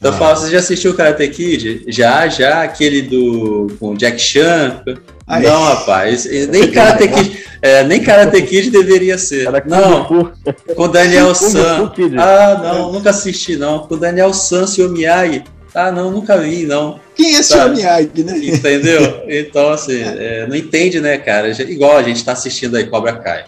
[0.06, 0.20] Então ah.
[0.20, 1.84] fala, você já assistiu o Karate Kid?
[1.88, 4.84] Já, já, aquele do com Jack Chan.
[5.26, 5.42] Aí.
[5.42, 9.50] Não, rapaz, nem Karate Kid, é, nem Karate Kid deveria ser.
[9.66, 10.32] Não,
[10.76, 11.92] com Daniel San.
[12.20, 13.80] Ah, não, nunca assisti não.
[13.80, 15.44] Com Daniel San e o Miyagi.
[15.74, 17.00] Ah, não, nunca vi, não.
[17.16, 18.38] Quem é esse Miyagi, né?
[18.38, 19.22] Entendeu?
[19.28, 21.50] Então, assim, é, não entende, né, cara?
[21.64, 23.46] Igual a gente tá assistindo aí Cobra Kai.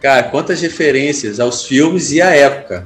[0.00, 2.84] Cara, quantas referências aos filmes e à época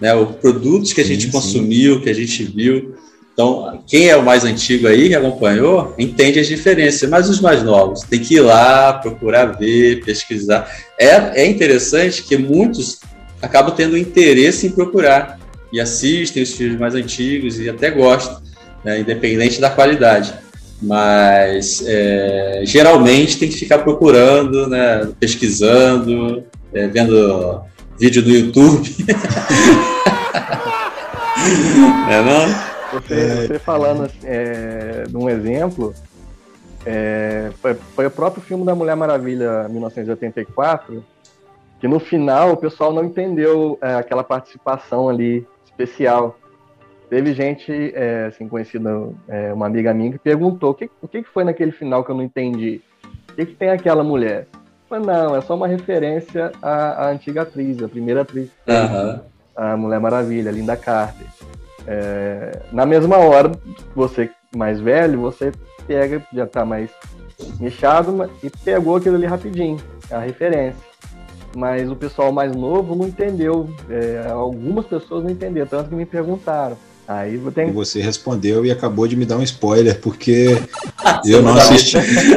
[0.00, 0.14] né?
[0.14, 2.00] Os produtos que a gente sim, consumiu, sim.
[2.00, 2.94] que a gente viu.
[3.32, 7.62] Então, quem é o mais antigo aí, que acompanhou, entende as diferenças, mas os mais
[7.62, 10.68] novos tem que ir lá, procurar ver, pesquisar.
[10.98, 12.98] É, é interessante que muitos
[13.40, 15.38] acabam tendo interesse em procurar
[15.72, 18.42] e assistem os filmes mais antigos e até gostam,
[18.84, 20.34] né, independente da qualidade.
[20.82, 27.62] Mas é, geralmente tem que ficar procurando, né, pesquisando, é, vendo
[27.98, 28.88] vídeo do YouTube.
[32.10, 32.68] é não?
[32.92, 35.92] Você, você falando é, de um exemplo,
[36.86, 41.04] é, foi, foi, o próprio filme da Mulher Maravilha 1984,
[41.80, 46.38] que no final o pessoal não entendeu é, aquela participação ali especial.
[47.10, 48.90] Teve gente, é, assim, conhecida,
[49.28, 52.14] é, uma amiga minha, que perguntou o que, o que foi naquele final que eu
[52.14, 52.80] não entendi?
[53.30, 54.46] O que, que tem aquela mulher?
[54.90, 59.20] Mas não, é só uma referência à, à antiga atriz, a primeira atriz, uhum.
[59.54, 61.26] a Mulher Maravilha, Linda Carter.
[61.86, 63.52] É, na mesma hora,
[63.94, 65.52] você mais velho, você
[65.86, 66.90] pega, já tá mais
[67.60, 69.78] nichado, e pegou aquilo ali rapidinho,
[70.10, 70.82] a referência.
[71.56, 73.68] mas o pessoal mais novo não entendeu.
[73.88, 76.76] É, algumas pessoas não entenderam, tanto que me perguntaram.
[77.08, 77.72] Aí tenho...
[77.72, 80.60] Você respondeu e acabou de me dar um spoiler, porque
[81.24, 81.96] eu não assisti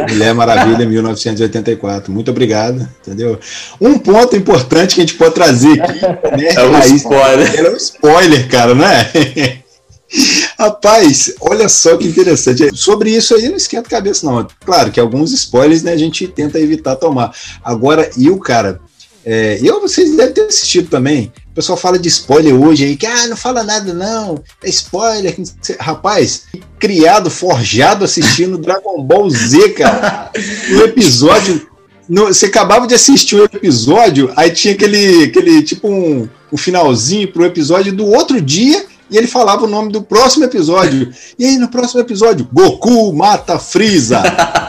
[0.09, 2.09] Mulher Maravilha 1984.
[2.09, 3.37] Muito obrigado, entendeu?
[3.81, 7.59] Um ponto importante que a gente pode trazer aqui né, é um spoiler.
[7.59, 9.59] É um spoiler, cara, não é?
[10.57, 12.69] Rapaz, olha só que interessante.
[12.73, 14.47] Sobre isso aí, não esquenta a cabeça, não.
[14.63, 17.35] Claro que alguns spoilers né, a gente tenta evitar tomar.
[17.61, 18.79] Agora, e o cara,
[19.25, 21.31] é, eu, vocês devem ter assistido também.
[21.51, 25.35] O pessoal fala de spoiler hoje aí, que ah, não fala nada não, é spoiler.
[25.81, 26.43] Rapaz,
[26.79, 30.31] criado, forjado assistindo Dragon Ball Z, cara.
[30.69, 31.69] No episódio.
[32.07, 37.31] No, você acabava de assistir um episódio, aí tinha aquele, aquele tipo um, um finalzinho
[37.31, 41.11] pro episódio do outro dia e ele falava o nome do próximo episódio.
[41.37, 44.23] E aí, no próximo episódio, Goku mata Freeza.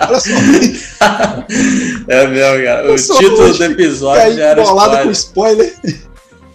[0.08, 0.30] Olha só.
[2.08, 2.92] É mesmo, cara.
[2.92, 5.02] O título do episódio já era spoiler.
[5.02, 5.74] com spoiler.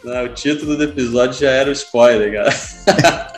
[0.07, 3.37] Não, o título do episódio já era o spoiler, cara.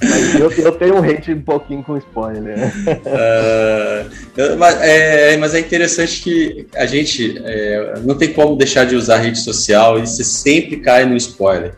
[0.00, 2.56] Mas eu, eu, tenho um hate um pouquinho com spoiler.
[2.58, 8.96] Uh, mas, é, mas, é, interessante que a gente é, não tem como deixar de
[8.96, 11.72] usar rede social e você sempre cai no spoiler.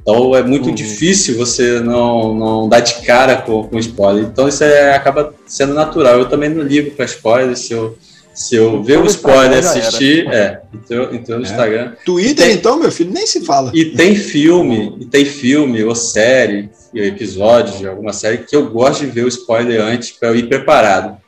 [0.00, 0.74] Então é muito uhum.
[0.74, 4.24] difícil você não, não dar de cara com, com spoiler.
[4.24, 6.20] Então isso é, acaba sendo natural.
[6.20, 7.54] Eu também não ligo para spoiler.
[7.54, 7.98] Se eu,
[8.34, 11.48] se eu ver o spoiler assistir, é, então, então no é.
[11.48, 11.92] Instagram.
[12.04, 13.70] Twitter, tem, então, meu filho, nem se fala.
[13.74, 19.00] E tem filme, e tem filme, ou série, episódios de alguma série que eu gosto
[19.00, 21.20] de ver o spoiler antes para eu ir preparado.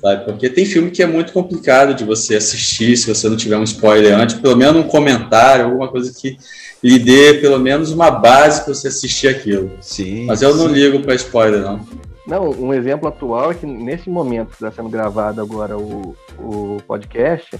[0.00, 0.24] Sabe?
[0.24, 3.64] Porque tem filme que é muito complicado de você assistir se você não tiver um
[3.64, 6.38] spoiler antes, pelo menos um comentário, alguma coisa que
[6.82, 9.70] lhe dê pelo menos uma base para você assistir aquilo.
[9.80, 10.24] Sim.
[10.24, 11.86] Mas eu não ligo para spoiler, não.
[12.30, 16.76] Não, um exemplo atual é que nesse momento que está sendo gravado agora o, o
[16.86, 17.58] podcast,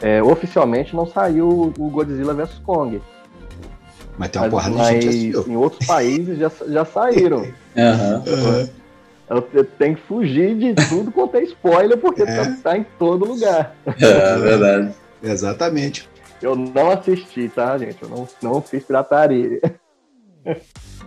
[0.00, 3.00] é, oficialmente não saiu o Godzilla vs Kong.
[4.18, 7.42] Mas tem uma mas, porrada de gente Em outros países já, já saíram.
[7.76, 8.68] uhum.
[9.28, 12.26] Você tem que fugir de tudo quanto é spoiler, porque é.
[12.26, 13.76] tá, tá em todo lugar.
[13.86, 14.94] É, verdade.
[15.22, 16.08] Exatamente.
[16.42, 18.02] Eu não assisti, tá, gente?
[18.02, 19.60] Eu não, não fiz pirataria.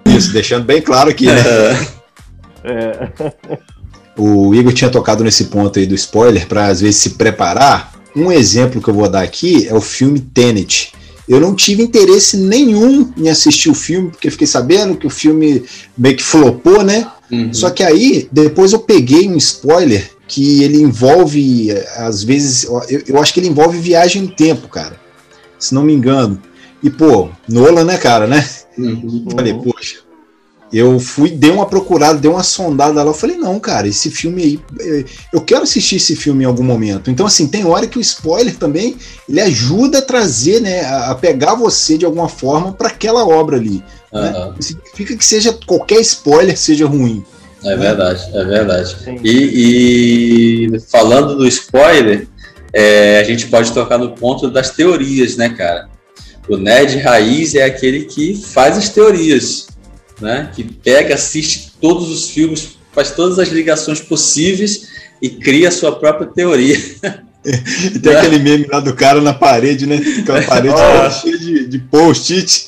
[0.05, 1.43] Isso, deixando bem claro aqui, né?
[2.65, 3.10] É.
[4.17, 7.93] O Igor tinha tocado nesse ponto aí do spoiler para às vezes se preparar.
[8.15, 10.93] Um exemplo que eu vou dar aqui é o filme Tenet.
[11.28, 15.65] Eu não tive interesse nenhum em assistir o filme, porque fiquei sabendo que o filme
[15.97, 17.06] meio que flopou, né?
[17.30, 17.54] Uhum.
[17.54, 23.19] Só que aí, depois eu peguei um spoiler que ele envolve, às vezes, eu, eu
[23.19, 24.97] acho que ele envolve viagem no tempo, cara
[25.65, 26.41] se não me engano.
[26.82, 28.47] E, pô, Nolan, né, cara, né?
[28.78, 29.25] Uhum.
[29.32, 29.97] Falei, poxa,
[30.75, 33.09] eu fui, dei uma procurada, dei uma sondada lá.
[33.09, 36.63] Eu falei, não, cara, esse filme aí, é, eu quero assistir esse filme em algum
[36.63, 37.09] momento.
[37.09, 38.95] Então, assim, tem hora que o spoiler também
[39.29, 43.83] ele ajuda a trazer, né, a pegar você de alguma forma para aquela obra ali.
[44.11, 44.21] Uhum.
[44.21, 44.53] Né?
[44.59, 47.23] Significa que seja qualquer spoiler seja ruim.
[47.63, 48.95] É verdade, é verdade.
[49.23, 52.27] E, e falando do spoiler,
[52.73, 55.88] é, a gente pode tocar no ponto das teorias, né, cara?
[56.47, 59.67] O nerd raiz é aquele que faz as teorias,
[60.21, 60.51] né?
[60.54, 64.89] Que pega, assiste todos os filmes, faz todas as ligações possíveis
[65.21, 66.78] e cria a sua própria teoria.
[67.43, 69.99] E tem aquele meme lá do cara na parede, né?
[70.25, 71.12] Com a parede oh.
[71.12, 72.67] cheia de, de post-it,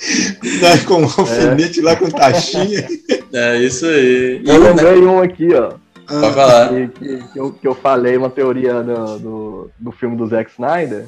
[0.62, 0.78] né?
[0.86, 1.84] com um alfinete é.
[1.84, 2.88] lá com taxinha.
[3.34, 4.42] É isso aí.
[4.46, 5.74] Eu lembrei um aqui, ó.
[6.08, 6.70] Pode falar.
[6.70, 10.52] Que, que, que, eu, que eu falei uma teoria do, do, do filme do Zack
[10.52, 11.06] Snyder.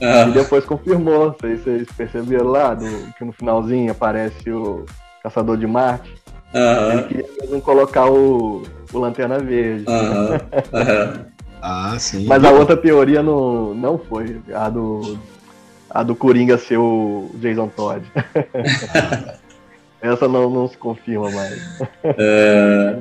[0.00, 0.26] Ah.
[0.28, 1.34] E depois confirmou.
[1.40, 4.84] Vocês, vocês perceberam lá do, que no finalzinho aparece o
[5.26, 6.14] Caçador de Marte.
[6.54, 6.92] Uhum.
[6.92, 8.62] Ele queria mesmo colocar o,
[8.92, 9.84] o Lanterna Verde.
[9.88, 11.24] Uhum.
[11.60, 12.26] ah, sim.
[12.26, 14.40] Mas a outra teoria não, não foi.
[14.54, 15.18] A do,
[15.90, 18.04] a do Coringa ser o Jason Todd.
[20.00, 21.60] Essa não, não se confirma mais.
[22.04, 22.98] É...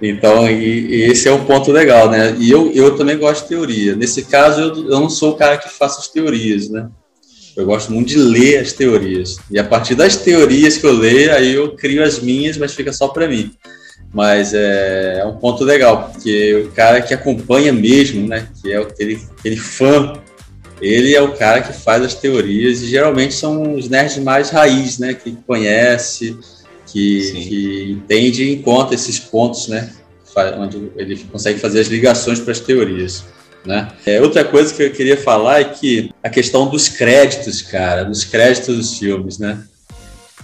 [0.00, 2.36] Então, e, e, esse é um ponto legal, né?
[2.38, 3.96] E eu, eu também gosto de teoria.
[3.96, 6.90] Nesse caso, eu, eu não sou o cara que faça as teorias, né?
[7.56, 9.38] Eu gosto muito de ler as teorias.
[9.50, 12.92] E a partir das teorias que eu leio, aí eu crio as minhas, mas fica
[12.92, 13.50] só para mim.
[14.12, 18.46] Mas é, é, um ponto legal, porque o cara que acompanha mesmo, né?
[18.60, 20.12] Que é aquele, aquele fã,
[20.80, 24.98] ele é o cara que faz as teorias e geralmente são os nerds mais raiz,
[24.98, 25.14] né?
[25.14, 26.38] Que conhece,
[26.86, 29.90] que, que entende e encontra esses pontos, né?
[30.58, 33.24] Onde ele consegue fazer as ligações para as teorias.
[33.66, 33.88] Né?
[34.06, 38.24] É, outra coisa que eu queria falar é que a questão dos créditos, cara, dos
[38.24, 39.58] créditos dos filmes, né?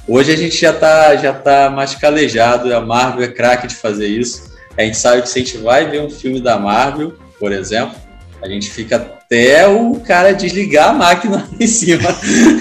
[0.08, 4.08] Hoje a gente já está já tá mais calejado, a Marvel é craque de fazer
[4.08, 4.50] isso.
[4.76, 7.94] A gente sabe que se a gente vai ver um filme da Marvel, por exemplo,
[8.42, 12.08] a gente fica até o cara desligar a máquina em cima.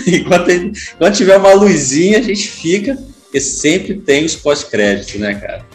[0.06, 5.34] enquanto, ele, quando tiver uma luzinha, a gente fica, porque sempre tem os pós-créditos, né,
[5.34, 5.66] cara?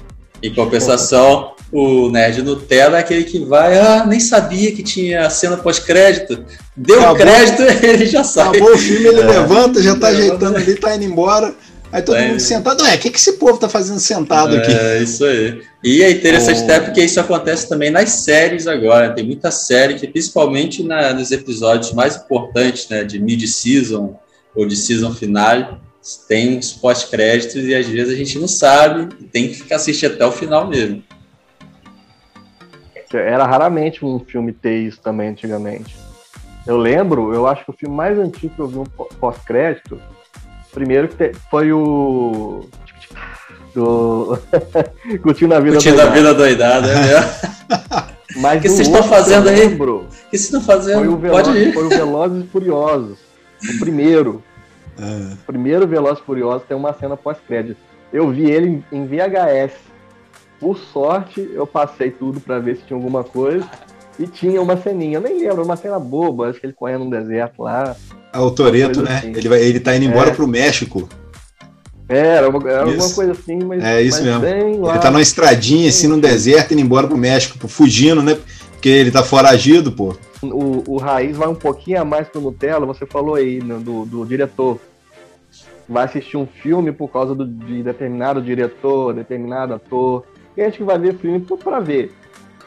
[0.43, 5.57] Em compensação, o Nerd Nutella é aquele que vai, ah, nem sabia que tinha cena
[5.57, 6.45] pós-crédito.
[6.77, 7.17] Deu Acabou.
[7.17, 8.49] crédito, ele já sai.
[8.49, 9.25] Acabou o filme, ele é.
[9.27, 11.55] levanta, já tá ajeitando ali, tá indo embora.
[11.93, 12.29] Aí todo é.
[12.29, 14.73] mundo sentado, é, o que, que esse povo tá fazendo sentado aqui?
[14.73, 15.63] É, isso aí.
[15.83, 16.65] E é interessante oh.
[16.65, 19.15] até porque isso acontece também nas séries agora.
[19.15, 24.19] Tem muita série que, principalmente na, nos episódios mais importantes, né, de mid-season
[24.55, 25.67] ou de season finale,
[26.29, 30.27] tem uns pós-créditos e às vezes a gente não sabe, tem que ficar assistindo até
[30.27, 31.03] o final mesmo.
[33.13, 35.97] Era raramente um filme ter isso também antigamente.
[36.67, 40.01] Eu lembro, eu acho que o filme mais antigo que eu vi um pós-crédito
[40.77, 42.69] Primeiro que foi o.
[43.75, 44.39] Do.
[45.23, 49.69] Curtindo a vida Curtindo a vida doidada, é Mas o que vocês estão fazendo aí?
[49.69, 50.99] O que vocês estão fazendo?
[50.99, 51.73] Foi o Veloz, Pode ir.
[51.73, 53.19] Foi o Velozes e Furiosos.
[53.75, 54.45] O primeiro.
[54.99, 55.37] É.
[55.47, 57.79] Primeiro Velozes Furiosos tem uma cena pós-crédito.
[58.13, 59.73] Eu vi ele em VHS.
[60.59, 63.69] Por sorte, eu passei tudo para ver se tinha alguma coisa.
[64.19, 67.11] E tinha uma ceninha, eu nem lembro, uma cena boba, acho que ele correndo no
[67.11, 67.95] deserto lá.
[68.33, 69.19] Ah, o Toreto, né?
[69.19, 69.33] Assim.
[69.37, 70.35] Ele, vai, ele tá indo embora é.
[70.35, 71.07] pro México.
[72.09, 73.85] É, era, uma, era alguma coisa assim, mas.
[73.85, 74.87] É isso mas mesmo.
[74.87, 78.39] Lá, ele tá numa estradinha, assim, no deserto, indo embora pro México, fugindo, né?
[78.73, 80.17] Porque ele tá foragido, pô.
[80.43, 84.05] O, o Raiz vai um pouquinho a mais pro Nutella, você falou aí, né, do,
[84.05, 84.79] do diretor.
[85.89, 90.25] Vai assistir um filme por causa do, de determinado diretor, determinado ator.
[90.55, 92.13] Tem gente que vai ver filme tudo pra ver.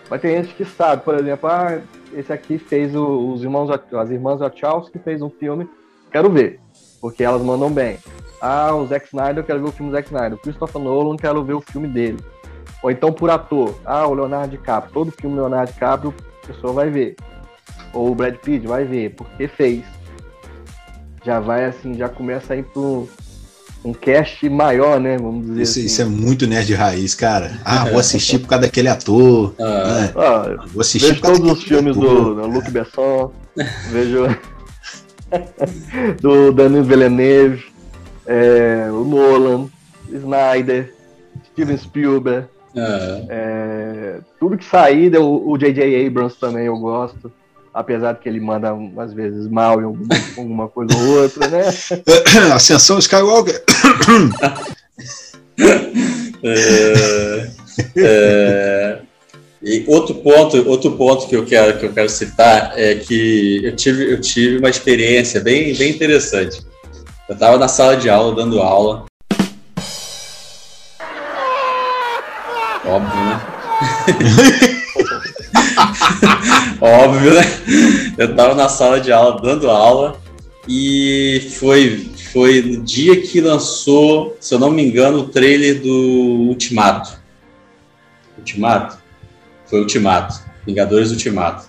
[0.09, 1.79] Mas tem gente que sabe, por exemplo, ah,
[2.13, 5.69] esse aqui fez o, os irmãos, as irmãs Wachowski que fez um filme,
[6.11, 6.59] quero ver,
[6.99, 7.99] porque elas mandam bem.
[8.41, 10.33] Ah, o Zack Snyder, eu quero ver o filme do Zack Snyder.
[10.33, 12.17] O Christopher Nolan, quero ver o filme dele.
[12.81, 13.75] Ou então por ator.
[13.85, 14.93] Ah, o Leonardo DiCaprio.
[14.93, 16.13] Todo filme Leonardo DiCaprio,
[16.43, 17.15] a pessoa vai ver.
[17.93, 19.83] Ou o Brad Pitt vai ver, porque fez.
[21.25, 23.09] Já vai assim, já começa a ir pro,
[23.83, 25.17] um cast maior, né?
[25.17, 25.85] Vamos dizer isso, assim.
[25.85, 27.59] Isso é muito nerd raiz, cara.
[27.63, 29.53] Ah, vou assistir por causa daquele ator.
[29.59, 30.13] Ah, né?
[30.15, 32.35] ah, vou assistir vejo todos os filmes ator.
[32.35, 33.31] do, do Luc Besson.
[33.91, 34.25] vejo
[36.21, 37.65] do Danilo Villeneuve,
[38.25, 39.67] é, o Nolan,
[40.11, 40.93] Snyder,
[41.51, 42.47] Steven Spielberg.
[42.75, 43.25] Ah.
[43.29, 46.07] É, tudo que sair, o J.J.
[46.07, 47.31] Abrams também eu gosto
[47.73, 51.61] apesar de que ele manda às vezes mal em alguma, alguma coisa ou outra, né?
[52.53, 53.63] Ascensão Skywalker.
[56.43, 57.49] é,
[57.97, 58.99] é,
[59.61, 63.75] e outro ponto, outro ponto que eu quero que eu quero citar é que eu
[63.75, 66.61] tive eu tive uma experiência bem bem interessante.
[67.27, 69.05] Eu estava na sala de aula dando aula.
[72.85, 73.41] Óbvio, né?
[76.81, 77.41] Óbvio, né?
[78.17, 80.19] Eu tava na sala de aula, dando aula,
[80.67, 86.47] e foi, foi no dia que lançou, se eu não me engano, o trailer do
[86.49, 87.19] Ultimato.
[88.37, 88.97] Ultimato?
[89.65, 90.39] Foi Ultimato.
[90.65, 91.67] Vingadores Ultimato.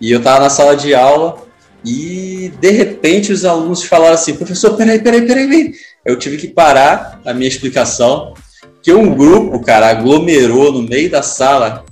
[0.00, 1.46] E eu tava na sala de aula
[1.84, 5.72] e de repente os alunos falaram assim: professor, peraí, peraí, peraí, peraí.
[6.04, 8.34] Eu tive que parar a minha explicação,
[8.82, 11.84] que um grupo, cara, aglomerou no meio da sala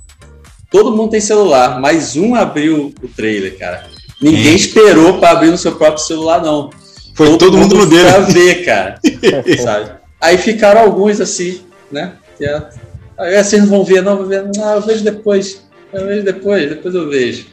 [0.77, 3.87] Todo mundo tem celular, mas um abriu o trailer, cara.
[4.21, 6.69] Ninguém esperou para abrir no seu próprio celular, não.
[7.15, 8.11] Foi todo, todo mundo, mundo no dele.
[8.11, 8.99] Pra ver, cara.
[9.59, 9.89] sabe?
[10.21, 11.61] Aí ficaram alguns assim,
[11.91, 12.13] né?
[13.17, 14.45] Aí vocês não vão ver, não, vou ver.
[14.61, 15.63] Ah, eu vejo depois.
[15.91, 17.47] Eu vejo depois, depois eu vejo.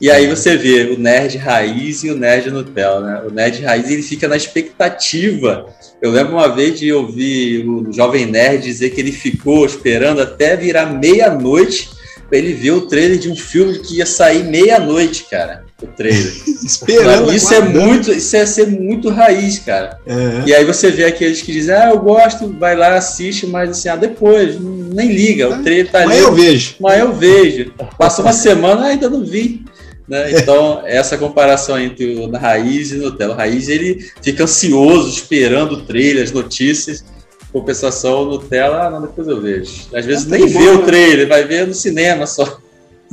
[0.00, 3.22] E aí você vê o nerd raiz e o nerd Nutella, né?
[3.28, 5.66] O nerd raiz ele fica na expectativa.
[6.00, 10.56] Eu lembro uma vez de ouvir o jovem nerd dizer que ele ficou esperando até
[10.56, 12.00] virar meia-noite
[12.30, 15.64] ele ver o trailer de um filme que ia sair meia-noite, cara.
[15.82, 16.32] O trailer.
[16.64, 17.32] Esperando.
[17.32, 19.98] Isso é muito, isso é ser muito raiz, cara.
[20.06, 20.42] É.
[20.46, 23.88] E aí você vê aqueles que dizem, ah, eu gosto, vai lá, assiste, mas assim,
[23.88, 26.08] ah, depois, nem liga, o trailer tá ali.
[26.08, 26.74] Mas eu vejo.
[26.78, 27.72] Mas eu vejo.
[27.98, 29.64] Passa uma semana, ainda não vi.
[30.06, 30.32] Né?
[30.32, 33.34] Então, essa comparação entre o Raiz e o Nutella.
[33.34, 37.04] O Raiz, ele fica ansioso, esperando o trailer, as notícias
[37.52, 39.88] compensação Nutella, não, depois eu vejo.
[39.94, 42.58] Às vezes nem vê o trailer, vai ver no cinema só.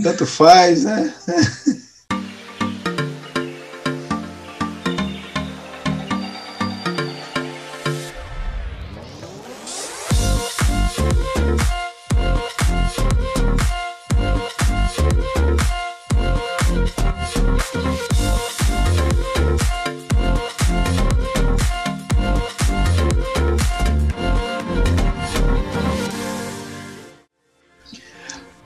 [0.02, 1.14] Tanto faz, né?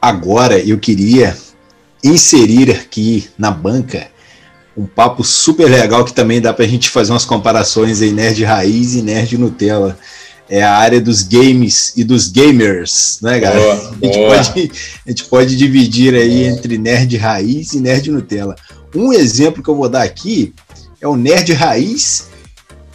[0.04, 1.34] Agora eu queria
[2.04, 4.08] inserir aqui na banca
[4.76, 8.44] um papo super legal que também dá para a gente fazer umas comparações aí, nerd
[8.44, 9.98] raiz e nerd Nutella.
[10.50, 13.58] É a área dos games e dos gamers, né, cara?
[13.58, 14.72] Boa, a, gente pode,
[15.06, 18.56] a gente pode dividir aí entre nerd raiz e nerd Nutella.
[18.94, 20.54] Um exemplo que eu vou dar aqui
[21.00, 22.28] é o nerd raiz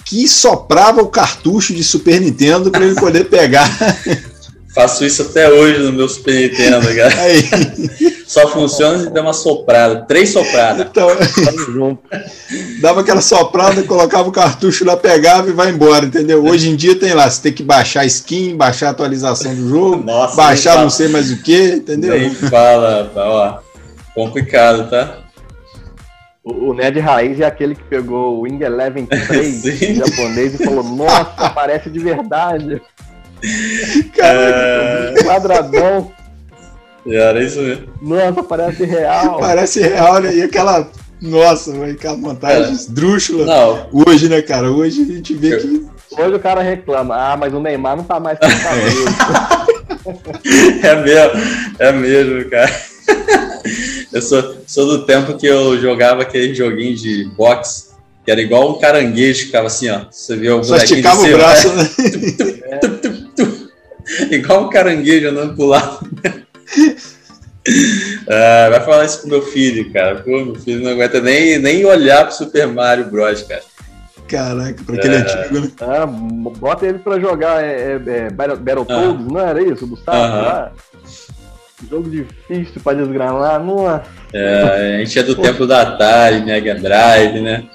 [0.05, 3.67] que soprava o cartucho de Super Nintendo para ele poder pegar
[4.75, 7.15] Faço isso até hoje no meu Super Nintendo, cara.
[7.21, 8.19] Aí.
[8.29, 10.87] Só funciona se der uma soprada, três sopradas.
[10.87, 11.09] Então,
[12.83, 16.45] dava aquela soprada, colocava o cartucho lá, pegava e vai embora, entendeu?
[16.45, 19.97] Hoje em dia tem lá, você tem que baixar skin, baixar a atualização do jogo,
[20.05, 22.19] Nossa, baixar não sei mais o que, entendeu?
[22.19, 23.59] Nem fala, tá, ó.
[24.15, 25.21] Complicado, tá?
[26.45, 31.51] O, Ned Raiz é aquele que pegou o Wing Eleven 3 japonês e falou: Nossa,
[31.51, 32.81] parece de verdade.
[34.17, 35.23] Cara, é...
[35.25, 36.13] quadradão.
[37.07, 37.89] Era isso mesmo.
[38.03, 39.39] Nossa, parece real.
[39.39, 40.35] Parece real, né?
[40.35, 40.91] E aquela.
[41.21, 42.73] Nossa, aquela montagem é.
[42.73, 43.45] esdrúxula.
[43.45, 43.89] Não.
[43.93, 44.71] Hoje, né, cara?
[44.71, 45.61] Hoje a gente vê Eu...
[45.61, 45.87] que.
[46.11, 48.47] Hoje o cara reclama, ah, mas o Neymar não tá mais com
[50.83, 51.33] É mesmo,
[51.79, 52.73] é mesmo, cara.
[54.13, 57.89] Eu sou, sou do tempo que eu jogava aquele joguinho de boxe,
[58.25, 60.07] que era igual um caranguejo, ficava assim, ó.
[60.11, 61.85] Você viu o Só esticava o braço, né?
[64.31, 66.09] Igual um caranguejo andando pro lado.
[68.29, 70.17] ah, vai falar isso pro meu filho, cara.
[70.17, 73.63] Pô, meu filho não aguenta nem, nem olhar pro Super Mario Bros, cara.
[74.27, 75.19] Caraca, pra aquele é...
[75.19, 75.71] antigo, né?
[75.81, 79.33] Ah, bota ele pra jogar é, é, é Battletoads, ah.
[79.33, 79.87] não era isso?
[79.87, 80.73] Do uh lá?
[81.89, 84.03] Jogo difícil pra desgranar, nossa.
[84.33, 87.69] É, a gente é do tempo da Atari, Mega Drive, né?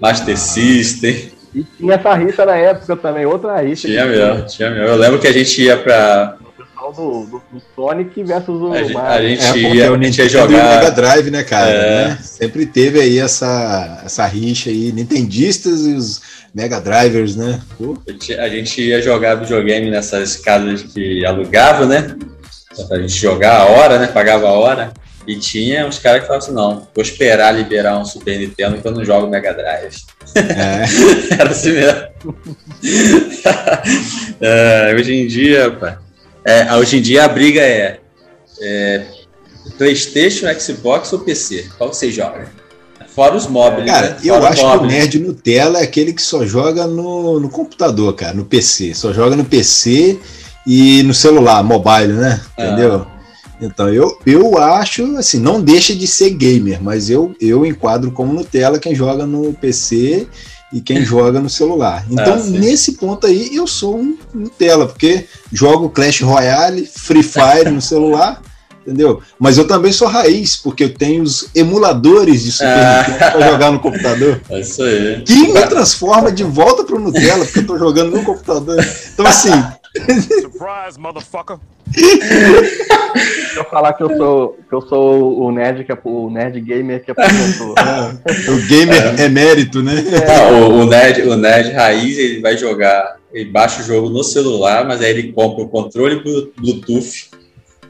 [0.00, 1.33] Master System.
[1.54, 3.86] E tinha essa rixa na época também, outra rixa.
[3.86, 4.86] Tinha mesmo, tinha mesmo.
[4.88, 6.36] Eu lembro que a gente ia pra.
[6.82, 8.98] O do, do, do Sonic versus o a Mario.
[8.98, 10.74] A gente, é, ia, a gente ia jogar.
[10.74, 11.70] Mega Drive, né, cara?
[11.70, 12.08] É.
[12.08, 12.18] Né?
[12.20, 16.20] Sempre teve aí essa, essa rixa aí, Nintendistas e os
[16.54, 17.60] Mega Drivers, né?
[17.78, 17.96] Pô.
[18.38, 22.14] A gente ia jogar videogame nessas casas que alugava, né?
[22.88, 24.08] Pra gente jogar a hora, né?
[24.08, 24.92] Pagava a hora.
[25.26, 28.86] E tinha uns caras que falavam assim, não, vou esperar liberar um Super Nintendo que
[28.86, 29.96] eu não jogo Mega Drive.
[30.34, 30.84] É.
[31.40, 32.08] Era assim mesmo.
[34.40, 35.98] é, hoje em dia, pá,
[36.44, 38.00] é, hoje em dia a briga é,
[38.60, 39.06] é
[39.78, 41.70] Playstation, Xbox ou PC?
[41.78, 42.48] Qual você joga?
[43.14, 43.86] Fora os móveis.
[43.86, 44.16] Cara, né?
[44.24, 48.34] eu acho que o nerd Nutella é aquele que só joga no, no computador, cara,
[48.34, 48.94] no PC.
[48.94, 50.18] Só joga no PC
[50.66, 52.40] e no celular, mobile, né?
[52.58, 52.66] Ah.
[52.66, 53.06] Entendeu?
[53.60, 58.32] Então, eu, eu acho, assim, não deixa de ser gamer, mas eu, eu enquadro como
[58.32, 60.26] Nutella quem joga no PC
[60.72, 62.04] e quem joga no celular.
[62.10, 67.70] Então, ah, nesse ponto aí, eu sou um Nutella, porque jogo Clash Royale, Free Fire
[67.70, 68.42] no celular,
[68.82, 69.22] entendeu?
[69.38, 73.06] Mas eu também sou raiz, porque eu tenho os emuladores de Super ah.
[73.08, 74.40] Nintendo para jogar no computador.
[74.50, 75.22] É isso aí.
[75.22, 78.84] Que me transforma de volta pro Nutella, porque eu tô jogando no computador.
[79.12, 79.52] Então, assim.
[80.40, 81.56] Surprise, motherfucker!
[81.94, 86.60] Se eu falar que eu sou, que eu sou o nerd, que é, o nerd
[86.60, 87.74] gamer que apresentou.
[87.84, 89.24] É, o gamer é.
[89.24, 89.94] emérito, né?
[90.26, 90.52] É.
[90.52, 94.84] o, o, nerd, o nerd raiz, ele vai jogar, ele baixa o jogo no celular,
[94.84, 96.22] mas aí ele compra o controle
[96.56, 97.30] Bluetooth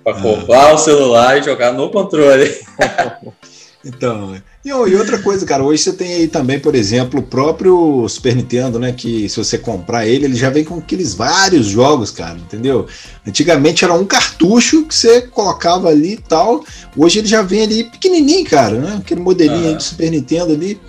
[0.02, 0.74] para comprar ah.
[0.74, 2.50] o celular e jogar no controle.
[3.84, 8.08] Então, e, e, outra coisa, cara, hoje você tem aí também, por exemplo, o próprio
[8.08, 8.92] Super Nintendo, né?
[8.92, 12.86] Que se você comprar ele, ele já vem com aqueles vários jogos, cara, entendeu?
[13.26, 16.64] Antigamente era um cartucho que você colocava ali e tal.
[16.96, 18.96] Hoje ele já vem ali pequenininho, cara, né?
[19.00, 19.76] Aquele modelinho ah.
[19.76, 20.80] de Super Nintendo ali.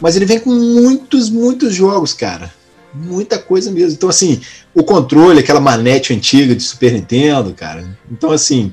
[0.00, 2.50] Mas ele vem com muitos, muitos jogos, cara.
[2.94, 3.92] Muita coisa mesmo.
[3.92, 4.40] Então, assim,
[4.74, 7.86] o controle, aquela manete antiga de Super Nintendo, cara.
[8.10, 8.72] Então, assim,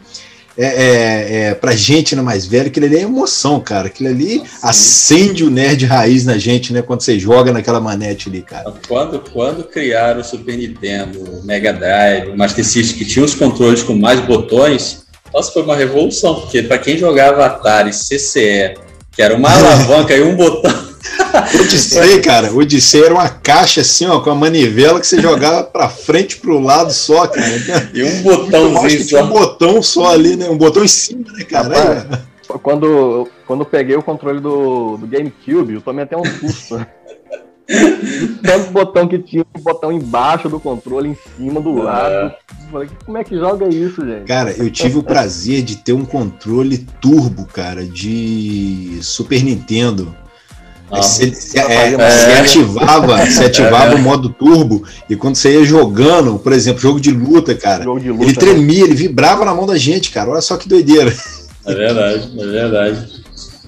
[0.57, 3.87] é, é, é, pra gente né, mais velho, aquilo ali é emoção, cara.
[3.87, 6.81] Aquilo ali acende o nerd raiz na gente, né?
[6.81, 8.73] Quando você joga naquela manete ali, cara.
[8.87, 13.35] Quando, quando criaram o Super Nintendo, o Mega Drive, o Master System, que tinha os
[13.35, 18.73] controles com mais botões, nossa, foi uma revolução, porque para quem jogava Atari, CCE,
[19.11, 20.86] que era uma alavanca e um botão
[21.61, 25.63] Odisseia, cara, o Odisseia era uma caixa assim, ó, com a manivela que você jogava
[25.63, 27.89] pra frente pro lado só, cara.
[27.93, 29.23] E um botãozinho só.
[29.23, 30.49] Um botão só ali, né?
[30.49, 31.77] Um botão em cima, né, cara?
[31.77, 36.85] Rapaz, quando, quando eu peguei o controle do, do GameCube, eu tomei até um susto.
[38.41, 42.33] Tanto botão que tinha, um botão embaixo do controle, em cima, do lado.
[42.71, 44.25] Falei, como é que joga isso, gente?
[44.25, 50.15] Cara, eu tive o prazer de ter um controle turbo, cara, de Super Nintendo.
[50.89, 53.95] Você, é, é, ativava, você ativava é.
[53.95, 57.99] o modo turbo e quando você ia jogando, por exemplo, jogo de luta, cara, jogo
[57.99, 58.39] de luta, ele né?
[58.39, 58.85] tremia, né?
[58.85, 60.29] ele vibrava na mão da gente, cara.
[60.29, 61.13] Olha só que doideira.
[61.65, 63.17] É verdade, é verdade.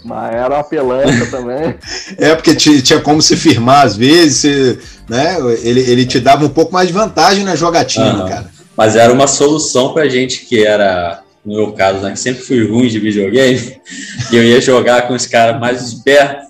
[0.06, 1.76] Mas era uma pelanca também.
[2.18, 5.38] É, porque tinha como se firmar às vezes, né?
[5.62, 8.30] Ele, ele te dava um pouco mais de vantagem na jogatina, uhum.
[8.30, 8.50] cara.
[8.78, 12.12] Mas era uma solução pra gente que era, no meu caso, né?
[12.12, 13.76] Que sempre fui ruim de videogame,
[14.32, 16.49] e eu ia jogar com os caras mais espertos.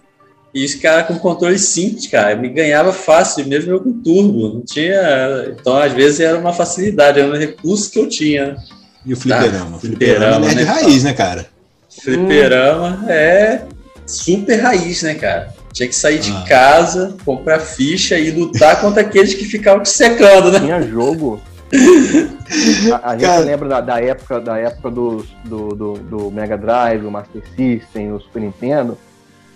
[0.54, 4.56] E os caras com controle simples, cara, me ganhava fácil, mesmo eu com turbo.
[4.56, 5.48] Não tinha.
[5.50, 8.58] Então, às vezes, era uma facilidade, era um recurso que eu tinha.
[9.06, 9.72] E o fliperama?
[9.74, 9.80] Tá?
[9.80, 10.64] Fliperama, fliperama é de né?
[10.64, 11.46] raiz, né, cara?
[11.90, 13.10] Fliperama hum.
[13.10, 13.62] é
[14.06, 15.54] super raiz, né, cara?
[15.72, 16.22] Tinha que sair ah.
[16.22, 20.60] de casa, comprar ficha e lutar contra aqueles que ficavam te secando, né?
[20.60, 21.40] Tinha jogo.
[22.92, 23.40] a, a gente cara...
[23.42, 28.12] lembra da, da, época, da época do, do, do, do Mega Drive, o Master System,
[28.14, 28.98] o Super Nintendo.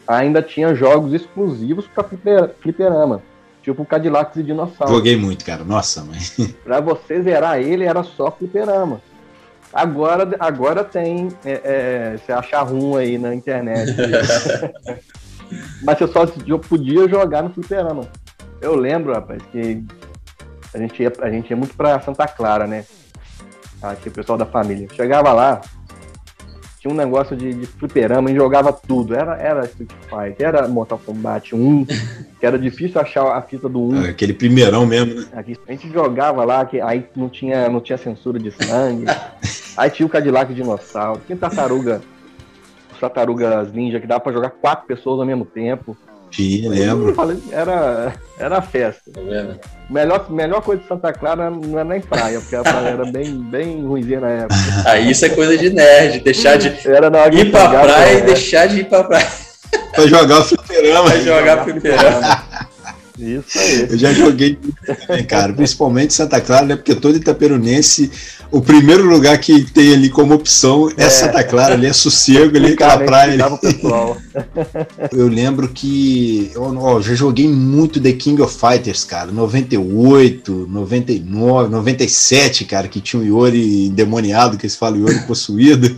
[0.08, 3.22] Ainda tinha jogos exclusivos para fliper, fliperama.
[3.62, 4.93] Tipo Cadillacs e Dinossauros.
[4.93, 5.64] Joguei muito, cara.
[5.64, 6.20] Nossa, mãe.
[6.64, 9.01] pra você zerar ele era só fliperama.
[9.72, 11.30] Agora, agora tem.
[11.45, 13.95] É, é, você acha rum aí na internet.
[15.82, 16.26] Mas você só
[16.58, 18.08] podia jogar no fliperama.
[18.62, 19.84] Eu lembro, rapaz, que
[20.74, 22.86] a gente ia, a gente ia muito pra Santa Clara, né?
[23.82, 24.88] Aqui, o pessoal da família.
[24.93, 25.62] Chegava lá,
[26.84, 29.15] tinha um negócio de, de fliperama e jogava tudo.
[29.15, 31.86] Era, era Street Fighter, era Mortal Kombat 1,
[32.38, 34.05] que era difícil achar a fita do 1.
[34.05, 35.27] É, aquele primeirão mesmo, né?
[35.34, 39.05] A gente jogava lá, que aí não tinha, não tinha censura de sangue.
[39.77, 42.01] aí tinha o Cadillac Dinossauro, tinha tartaruga,
[42.99, 45.95] tartarugas ninja, que dava pra jogar quatro pessoas ao mesmo tempo.
[46.36, 47.15] Sim, lembro.
[47.51, 49.11] Era, era festa.
[49.15, 53.05] É melhor, melhor coisa de Santa Clara não era nem praia, porque a praia era
[53.05, 54.55] bem, bem ruimzinha na época.
[54.89, 58.67] Aí isso é coisa de nerd, deixar de era na ir pra praia e deixar
[58.67, 59.27] de ir pra praia.
[59.93, 61.09] Pra jogar o fliperama.
[61.09, 62.43] Pra jogar fliperama.
[63.17, 63.88] Isso aí.
[63.89, 64.59] Eu já joguei
[65.27, 65.53] cara.
[65.53, 66.75] Principalmente Santa Clara, né?
[66.75, 68.11] Porque todo Itaperunense,
[68.54, 71.10] o primeiro lugar que tem ali como opção é, é.
[71.10, 73.43] Santa Clara, ali é sossego, ali aquela praia.
[73.43, 73.58] Ali.
[75.12, 79.32] Eu lembro que eu ó, já joguei muito The King of Fighters, cara.
[79.32, 85.95] 98, 99, 97, cara, que tinha o Yori endemoniado, que eles falam Yori possuído.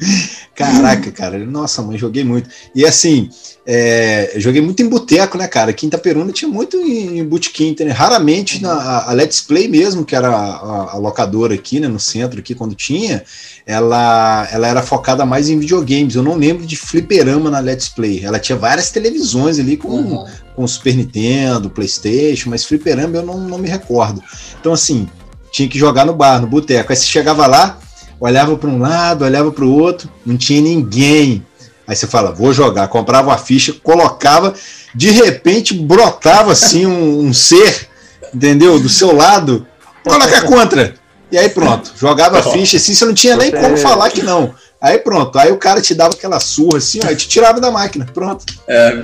[0.55, 1.37] Caraca, cara.
[1.39, 2.49] Nossa, mãe, joguei muito.
[2.73, 3.29] E assim,
[3.65, 5.73] é, joguei muito em boteco, né, cara?
[5.73, 7.91] Quinta Peruna tinha muito em, em botequim, né?
[7.91, 11.99] raramente na a, a, Let's Play mesmo, que era a, a, locadora aqui, né, no
[11.99, 13.23] centro aqui, quando tinha,
[13.65, 16.15] ela, ela era focada mais em videogames.
[16.15, 18.23] Eu não lembro de fliperama na Let's Play.
[18.23, 20.25] Ela tinha várias televisões ali com, uhum.
[20.55, 24.23] com Super Nintendo, Playstation, mas fliperama eu não, não me recordo.
[24.57, 25.05] Então, assim,
[25.51, 26.93] tinha que jogar no bar, no boteco.
[26.93, 27.77] Aí você chegava lá,
[28.19, 31.45] olhava para um lado, olhava para o outro, não tinha ninguém
[31.87, 34.53] Aí você fala, vou jogar, comprava a ficha, colocava,
[34.93, 37.87] de repente brotava assim um, um ser,
[38.33, 38.79] entendeu?
[38.79, 39.67] Do seu lado,
[40.03, 40.95] coloca contra.
[41.31, 44.53] E aí pronto, jogava a ficha assim, você não tinha nem como falar que não.
[44.81, 47.69] Aí pronto, aí o cara te dava aquela surra assim, ó, e te tirava da
[47.69, 48.45] máquina, pronto.
[48.67, 49.03] É.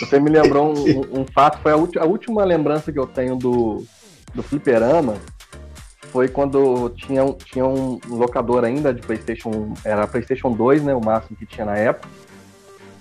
[0.00, 3.84] Você me lembrou um, um fato, foi a, a, última lembrança que eu tenho do,
[4.34, 5.16] do fliperama,
[6.10, 11.36] foi quando tinha, tinha um locador ainda de PlayStation, era PlayStation 2, né, o máximo
[11.36, 12.08] que tinha na época.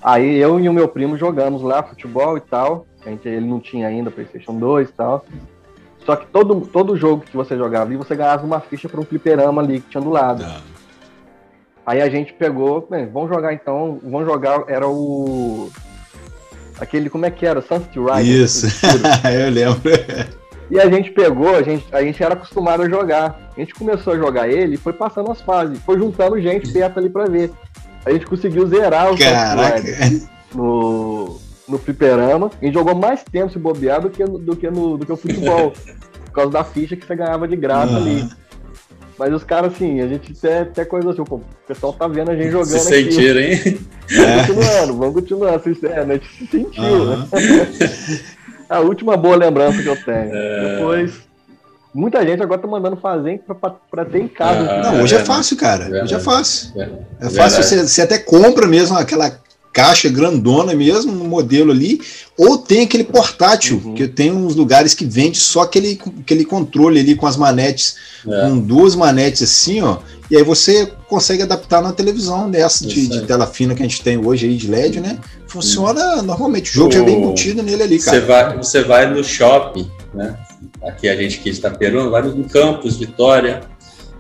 [0.02, 2.86] Aí eu e o meu primo jogamos lá futebol e tal.
[3.06, 5.26] A gente, ele não tinha ainda PlayStation 2 e tal.
[6.06, 9.06] Só que todo, todo jogo que você jogava ali, você ganhava uma ficha para um
[9.06, 10.44] fliperama ali que tinha do lado.
[10.44, 10.62] Não.
[11.86, 15.70] Aí a gente pegou, bem, vamos jogar então, vamos jogar, era o.
[16.80, 17.62] Aquele, como é que era?
[17.62, 18.64] Sunset Riders.
[18.64, 18.88] Isso,
[19.28, 19.82] eu lembro.
[20.70, 23.52] E a gente pegou, a gente, a gente era acostumado a jogar.
[23.56, 25.80] A gente começou a jogar ele e foi passando as fases.
[25.80, 27.52] Foi juntando gente perto ali pra ver.
[28.06, 29.82] A gente conseguiu zerar o Caraca.
[30.54, 32.52] no, no fliperama.
[32.62, 35.18] A gente jogou mais tempo se bobear do que, do que, no, do que o
[35.18, 35.74] futebol.
[36.30, 37.98] por causa da ficha que você ganhava de graça uhum.
[37.98, 38.30] ali.
[39.18, 42.36] Mas os caras, assim, a gente até, até coisa assim, o pessoal tá vendo a
[42.36, 43.80] gente jogando se sentiram, hein?
[44.10, 45.56] Vamos continuando, vamos continuar.
[45.56, 47.18] Assim, é, a gente se sentiu, uhum.
[47.18, 47.28] né?
[48.70, 50.34] A última boa lembrança que eu tenho.
[50.34, 50.76] É...
[50.76, 51.14] Depois,
[51.94, 53.42] muita gente agora tá mandando fazer
[53.90, 54.72] para ter em casa.
[54.72, 55.86] Ah, não, hoje é, é fácil, cara.
[55.86, 56.04] Verdade.
[56.04, 56.74] Hoje é fácil.
[57.20, 59.32] É fácil, você, você até compra mesmo aquela
[59.80, 62.02] caixa grandona mesmo, no modelo ali,
[62.38, 63.94] ou tem aquele portátil, uhum.
[63.94, 67.96] que tem uns lugares que vende só aquele, aquele controle ali com as manetes,
[68.28, 68.42] é.
[68.42, 70.00] com duas manetes assim, ó,
[70.30, 74.04] e aí você consegue adaptar na televisão dessa de, de, tela fina que a gente
[74.04, 75.18] tem hoje aí de LED, né?
[75.48, 76.24] Funciona uhum.
[76.24, 76.92] normalmente, o jogo o...
[76.92, 78.20] já é bem embutido nele ali, cara.
[78.20, 80.38] Você vai, você vai no shopping, né?
[80.84, 83.62] Aqui a gente que está perando, vai no Campus, Vitória,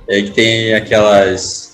[0.07, 1.68] é, que tem aquelas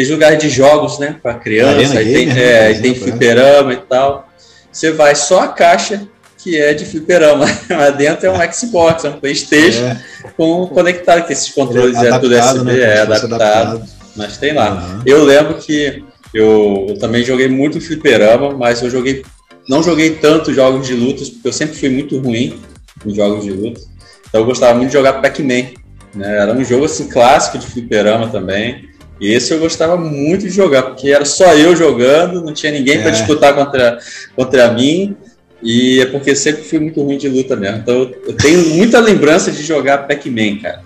[0.00, 4.28] aqueles lugares de jogos, né, para criança, aí tem, né, é, tem fliperama e tal.
[4.72, 9.10] Você vai só a caixa que é de fliperama, lá dentro é um Xbox, é
[9.10, 10.00] um Playstation é.
[10.36, 13.34] com conectado, que esses controles é, adaptado, é tudo USB, né, é adaptado.
[13.34, 13.88] adaptado.
[14.16, 14.72] mas tem lá.
[14.72, 15.02] Uhum.
[15.04, 19.22] Eu lembro que eu, eu, também joguei muito fliperama, mas eu joguei
[19.68, 22.58] não joguei tanto jogos de lutas, porque eu sempre fui muito ruim
[23.06, 23.80] em jogos de luta.
[24.28, 25.74] Então eu gostava muito de jogar Pac-Man.
[26.14, 26.38] Né?
[26.38, 28.89] Era um jogo assim clássico de fliperama também.
[29.20, 32.98] E esse eu gostava muito de jogar, porque era só eu jogando, não tinha ninguém
[32.98, 33.02] é.
[33.02, 33.98] para disputar contra,
[34.34, 35.14] contra mim.
[35.62, 37.78] E é porque sempre fui muito ruim de luta mesmo.
[37.78, 40.80] Então eu tenho muita lembrança de jogar Pac-Man, cara.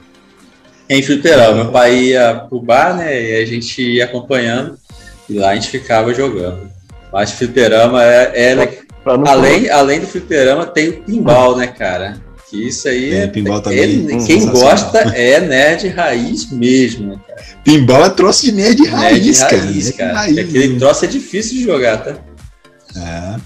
[0.90, 1.62] Em fliperama.
[1.62, 3.22] Meu pai ia pro bar, né?
[3.22, 4.76] E a gente ia acompanhando.
[5.30, 6.68] E lá a gente ficava jogando.
[7.12, 8.32] Mas fliperama é.
[8.34, 8.84] é
[9.26, 12.16] além, além do fliperama, tem o pinball, né, cara?
[12.54, 13.12] Que isso aí.
[13.12, 14.06] É, pinball também.
[14.08, 17.42] É, quem gosta é nerd raiz mesmo, né, cara?
[17.64, 20.10] Pinball é troço de nerd raiz, nerd raiz cara.
[20.10, 20.14] cara.
[20.20, 22.16] Raiz, aquele troço é difícil de jogar, tá?
[22.96, 23.40] É.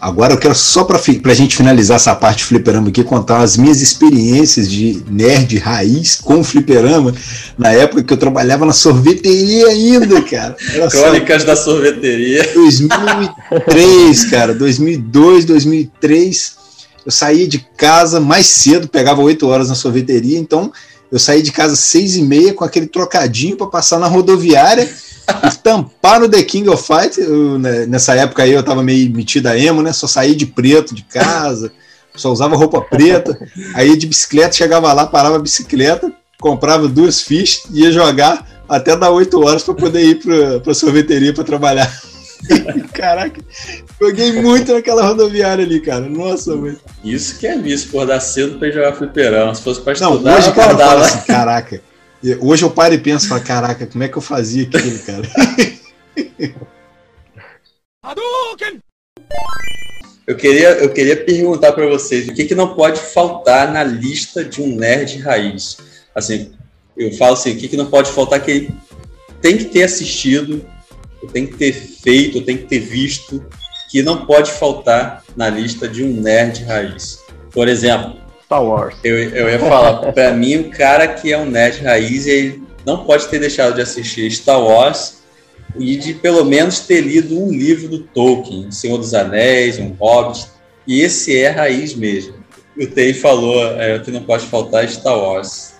[0.00, 3.56] Agora eu quero só para a gente finalizar essa parte de fliperama aqui, contar as
[3.56, 7.14] minhas experiências de nerd raiz com fliperama
[7.58, 10.56] na época que eu trabalhava na sorveteria ainda, cara.
[10.72, 11.48] Era Crônicas só...
[11.48, 12.50] da sorveteria.
[12.54, 16.63] 2003, cara, 2002, 2003.
[17.04, 20.72] Eu saía de casa mais cedo, pegava 8 horas na sorveteria, então
[21.12, 24.88] eu saí de casa seis e meia com aquele trocadinho para passar na rodoviária
[25.46, 27.20] estampar no The King of Fight.
[27.20, 29.92] Eu, né, nessa época aí eu tava meio metida emo, né?
[29.92, 31.72] Só saí de preto de casa,
[32.16, 33.38] só usava roupa preta.
[33.74, 38.96] Aí de bicicleta chegava lá, parava a bicicleta, comprava duas fichas e ia jogar até
[38.96, 42.13] dar 8 horas para poder ir para pra sorveteria para trabalhar.
[42.92, 43.40] Caraca,
[44.00, 46.08] joguei muito naquela rodoviária ali, cara.
[46.08, 46.76] Nossa, mãe.
[47.02, 49.54] Isso que é isso, por dar cedo pra jogar fliperão.
[49.54, 51.80] Se fosse pra estudar, Não, hoje, cara, eu assim, caraca,
[52.40, 55.28] Hoje eu paro e penso, falo, caraca, como é que eu fazia aquilo, cara?
[60.26, 64.42] Eu queria, eu queria perguntar para vocês o que, que não pode faltar na lista
[64.42, 65.76] de um nerd raiz.
[66.14, 66.52] Assim,
[66.96, 68.74] eu falo assim, o que, que não pode faltar que ele
[69.42, 70.64] tem que ter assistido,
[71.32, 73.44] tem que ter feito, tem que ter visto,
[73.90, 77.18] que não pode faltar na lista de um nerd raiz.
[77.52, 78.96] Por exemplo, Star Wars.
[79.02, 83.04] Eu, eu ia falar, para mim, o cara que é um nerd raiz, ele não
[83.04, 85.18] pode ter deixado de assistir Star Wars
[85.76, 90.46] e de pelo menos ter lido um livro do Tolkien, Senhor dos Anéis, um Hobbit,
[90.86, 92.34] e esse é raiz mesmo.
[92.76, 95.74] O Tei falou é, que não pode faltar Star Wars.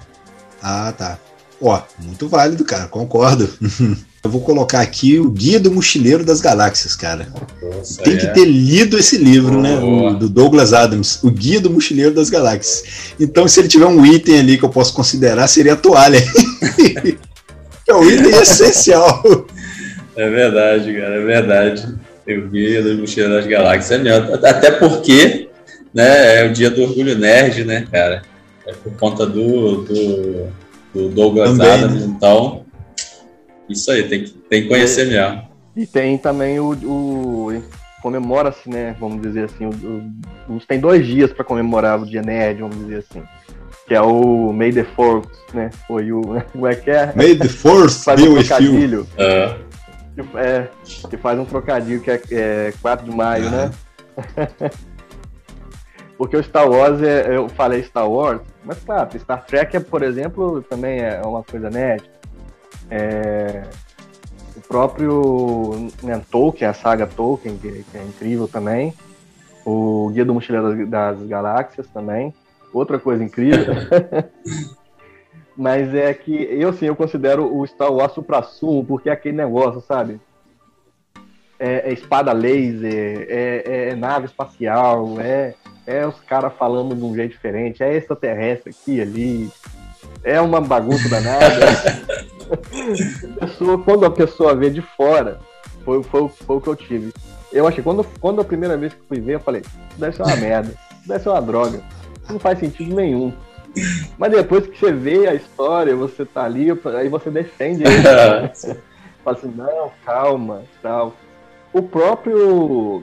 [0.62, 1.18] Ah, tá.
[1.60, 3.52] Ó, muito válido, cara, concordo.
[4.24, 7.28] Eu vou colocar aqui o Guia do Mochileiro das Galáxias, cara.
[7.62, 8.16] Nossa, Tem é.
[8.16, 9.76] que ter lido esse livro, né?
[9.76, 13.12] O, do Douglas Adams, o Guia do Mochileiro das Galáxias.
[13.20, 16.16] Então, se ele tiver um item ali que eu posso considerar, seria a toalha.
[17.86, 19.22] é um item essencial.
[20.16, 21.94] É verdade, cara, é verdade.
[22.26, 24.40] O Guia do Mochileiro das Galáxias é melhor.
[24.42, 25.50] Até porque
[25.92, 28.22] né, é o dia do Orgulho Nerd, né, cara?
[28.66, 30.46] É por conta do, do,
[30.94, 32.14] do Douglas Também, Adams, né?
[32.16, 32.63] então
[33.68, 35.48] isso aí, tem que, tem que conhecer e, mesmo.
[35.76, 36.72] E tem também o.
[36.72, 37.62] o
[38.02, 38.94] comemora-se, né?
[39.00, 39.66] Vamos dizer assim.
[39.66, 43.22] O, o, tem dois dias para comemorar o dia nerd, vamos dizer assim.
[43.86, 45.70] Que é o May the Force, né?
[45.86, 46.22] Foi o.
[46.52, 47.12] Como é que é?
[47.16, 49.06] May the Force faz um trocadilho.
[49.16, 49.56] É.
[50.36, 50.68] é.
[51.08, 53.70] Que faz um trocadilho que é, é 4 de maio, né?
[56.16, 60.02] Porque o Star Wars, é, eu falei Star Wars, mas claro, Star Trek, é, por
[60.02, 62.04] exemplo, também é uma coisa nerd.
[62.90, 63.62] É,
[64.56, 68.94] o próprio né, Tolkien, a saga Tolkien, que, que, é incrível também.
[69.64, 72.34] O Guia do Mochileiro das, das Galáxias também.
[72.72, 73.74] Outra coisa incrível.
[75.56, 79.80] Mas é que eu sim, eu considero o Star Wars supra-sumo, porque é aquele negócio,
[79.80, 80.20] sabe?
[81.58, 85.54] É, é espada laser, é, é, é nave espacial, é,
[85.86, 89.48] é os caras falando de um jeito diferente, é extraterrestre aqui ali,
[90.24, 92.24] é uma bagunça danada.
[93.40, 95.38] pessoa, quando a pessoa vê de fora,
[95.84, 97.12] foi, foi, foi o que eu tive.
[97.52, 100.22] Eu achei, quando, quando a primeira vez que fui ver, eu falei, isso deve ser
[100.22, 101.82] uma merda, isso deve ser uma droga,
[102.22, 103.32] isso não faz sentido nenhum.
[104.18, 108.02] Mas depois que você vê a história, você tá ali, aí você defende ele.
[108.02, 108.52] Né?
[109.24, 111.14] Fala assim, não, calma, tal.
[111.72, 113.02] O próprio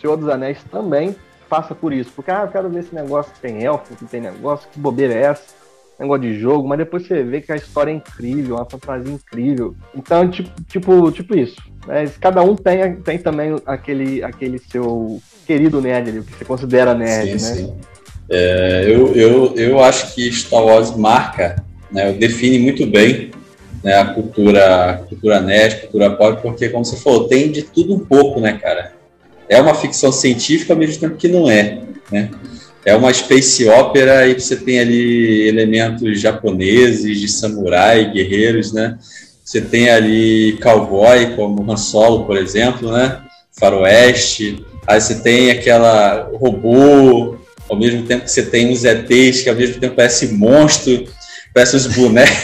[0.00, 1.16] Senhor dos Anéis também
[1.48, 4.20] passa por isso, porque ah, eu quero ver esse negócio que tem elfo, que tem
[4.20, 5.55] negócio, que bobeira é essa
[5.98, 9.74] negócio de jogo, mas depois você vê que a história é incrível, uma fantasia incrível.
[9.94, 11.56] Então, tipo, tipo, tipo isso.
[11.86, 12.10] Né?
[12.20, 16.94] Cada um tem, tem também aquele, aquele seu querido nerd ali, o que você considera
[16.94, 17.54] nerd, sim, né?
[17.54, 17.74] Sim.
[18.28, 23.30] É, eu, eu, eu acho que Star Wars marca, né, define muito bem
[23.84, 27.94] né, a cultura, a cultura nerd, cultura pop, porque, como você falou, tem de tudo
[27.94, 28.92] um pouco, né, cara?
[29.48, 31.78] É uma ficção científica ao mesmo tempo que não é,
[32.10, 32.30] né?
[32.86, 38.96] É uma space opera e você tem ali elementos japoneses, de samurai, guerreiros, né?
[39.44, 43.22] Você tem ali cowboy, como Han Solo, por exemplo, né?
[43.58, 44.64] Faroeste.
[44.86, 47.36] Aí você tem aquela robô,
[47.68, 51.06] ao mesmo tempo que você tem uns ETs que ao mesmo tempo parece monstro,
[51.52, 52.36] parece os bonecos.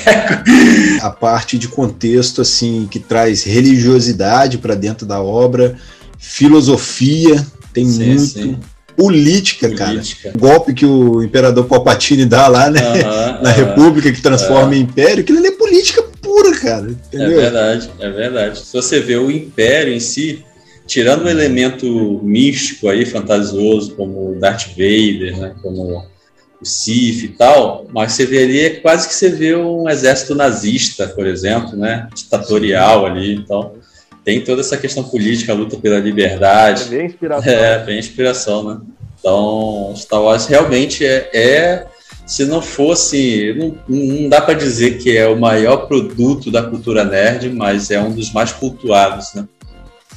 [1.02, 5.76] A parte de contexto, assim, que traz religiosidade para dentro da obra,
[6.18, 8.26] filosofia, tem sim, muito.
[8.26, 8.58] Sim
[8.96, 10.30] política, política.
[10.30, 10.36] cara.
[10.36, 12.80] O golpe que o imperador Palpatine dá lá, né?
[12.80, 14.76] Uh -huh, na uh -huh, República, que transforma uh -huh.
[14.76, 16.90] em Império, aquilo ali é política pura, cara.
[16.90, 17.32] Entendeu?
[17.32, 18.58] É verdade, é verdade.
[18.58, 20.44] Se você vê o Império em si,
[20.86, 25.54] tirando um elemento místico aí, fantasioso, como o Darth Vader, né?
[25.62, 26.04] Como
[26.60, 30.34] o Sith e tal, mas você vê ali, é quase que você vê um exército
[30.34, 32.08] nazista, por exemplo, né?
[32.14, 33.72] Ditatorial ali, então
[34.24, 36.84] tem toda essa questão política, a luta pela liberdade.
[36.84, 37.52] É bem inspiração.
[37.52, 38.80] É, bem inspiração, né?
[39.18, 41.86] Então, Star Wars realmente é, é
[42.26, 47.04] se não fosse, não, não dá para dizer que é o maior produto da cultura
[47.04, 49.46] nerd, mas é um dos mais cultuados, né?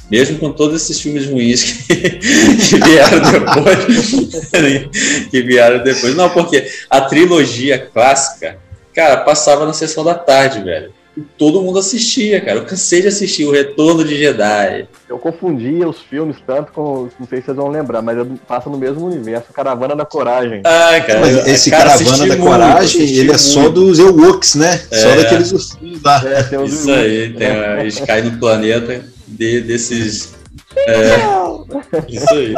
[0.08, 4.10] Mesmo com todos esses filmes ruins que, que vieram depois,
[5.30, 6.14] que vieram depois.
[6.14, 8.56] Não, porque a trilogia clássica,
[8.94, 10.92] cara, passava na sessão da tarde, velho
[11.38, 12.58] todo mundo assistia, cara.
[12.58, 14.86] Eu cansei de assistir o Retorno de Jedi.
[15.08, 17.08] Eu confundia os filmes tanto com.
[17.18, 19.52] Não sei se vocês vão lembrar, mas passa no mesmo universo.
[19.52, 20.60] Caravana da Coragem.
[20.64, 21.20] Ah, cara.
[21.20, 23.34] Mas esse cara, Caravana da Coragem, ele muito.
[23.34, 24.82] é só dos Ewoks, né?
[24.90, 24.96] É.
[24.96, 26.22] Só daqueles ursinhos lá.
[26.26, 27.48] É, tem os Isso aí, tem,
[27.80, 30.34] eles caem no planeta de, desses.
[30.76, 31.16] É,
[32.08, 32.54] isso aí.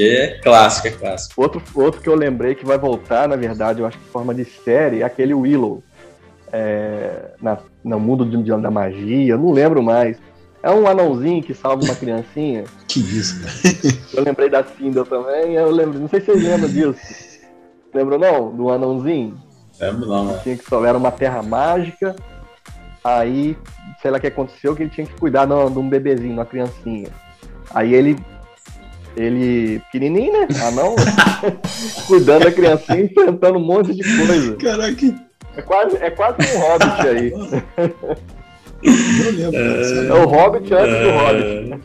[0.00, 1.42] É clássico, é clássico.
[1.42, 4.32] Outro, outro que eu lembrei que vai voltar, na verdade, eu acho que em forma
[4.32, 5.82] de série, é aquele Willow.
[6.52, 10.18] É, na, no mundo de, de, da magia, não lembro mais.
[10.62, 12.64] É um anãozinho que salva uma criancinha.
[12.88, 13.52] que isso, cara.
[14.14, 17.38] Eu lembrei da Sindel também, eu lembro, não sei se vocês lembram disso.
[17.94, 18.50] Lembram não?
[18.50, 19.38] Do anãozinho?
[19.80, 20.40] Lembro não, né?
[20.42, 22.16] Tinha que salvar uma terra mágica,
[23.04, 23.56] aí,
[24.02, 26.44] sei lá o que aconteceu, que ele tinha que cuidar de um bebezinho, de uma
[26.44, 27.08] criancinha.
[27.72, 28.16] Aí ele
[29.16, 30.48] ele pequenininho, né?
[30.62, 30.94] Anão,
[32.06, 34.56] cuidando da criancinha, enfrentando um monte de coisa.
[34.56, 35.27] Caraca,
[35.58, 37.32] é quase, é quase um Hobbit aí.
[39.52, 41.82] É, é o Hobbit antes do Hobbit.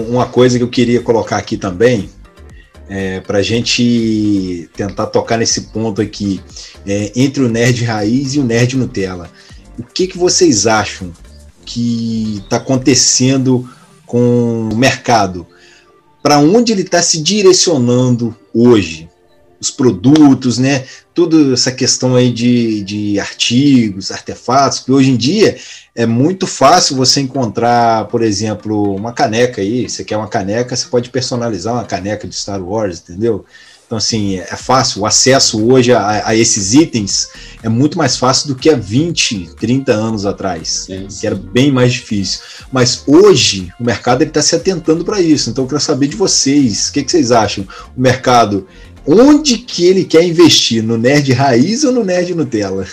[0.00, 2.10] Uma coisa que eu queria colocar aqui também,
[2.88, 6.40] é, para a gente tentar tocar nesse ponto aqui,
[6.84, 9.30] é, entre o nerd raiz e o nerd Nutella.
[9.78, 11.12] O que, que vocês acham
[11.64, 13.68] que está acontecendo
[14.06, 15.46] com o mercado?
[16.20, 19.07] Para onde ele está se direcionando hoje?
[19.60, 20.84] Os produtos, né?
[21.14, 25.56] Toda essa questão aí de, de artigos, artefatos, que hoje em dia
[25.94, 29.88] é muito fácil você encontrar, por exemplo, uma caneca aí.
[29.88, 33.44] Você quer uma caneca, você pode personalizar uma caneca de Star Wars, entendeu?
[33.88, 35.00] Então, assim, é fácil.
[35.00, 37.26] O acesso hoje a, a, esses itens
[37.62, 41.20] é muito mais fácil do que há 20, 30 anos atrás, sim, sim.
[41.20, 42.40] que era bem mais difícil.
[42.70, 45.48] Mas hoje o mercado está se atentando para isso.
[45.48, 46.90] Então, eu quero saber de vocês.
[46.90, 47.66] O que, que vocês acham?
[47.96, 48.68] O mercado
[49.08, 50.82] onde que ele quer investir?
[50.82, 52.86] No nerd raiz ou no nerd Nutella?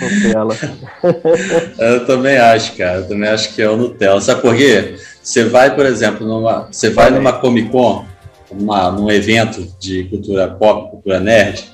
[0.00, 0.56] Nutella.
[1.78, 2.98] eu também acho, cara.
[2.98, 4.20] Eu também acho que é o Nutella.
[4.20, 4.96] Sabe por quê?
[5.22, 8.06] Você vai, por exemplo, numa, você vai numa Comic Con,
[8.50, 11.64] uma, num evento de cultura pop, cultura nerd.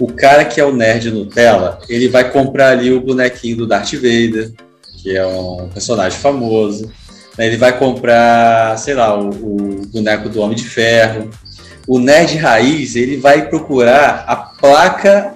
[0.00, 3.92] O cara que é o nerd Nutella, ele vai comprar ali o bonequinho do Darth
[3.92, 4.52] Vader,
[5.02, 6.90] que é um personagem famoso.
[7.38, 11.30] Ele vai comprar, sei lá, o, o boneco do Homem de Ferro
[11.86, 15.34] o nerd raiz ele vai procurar a placa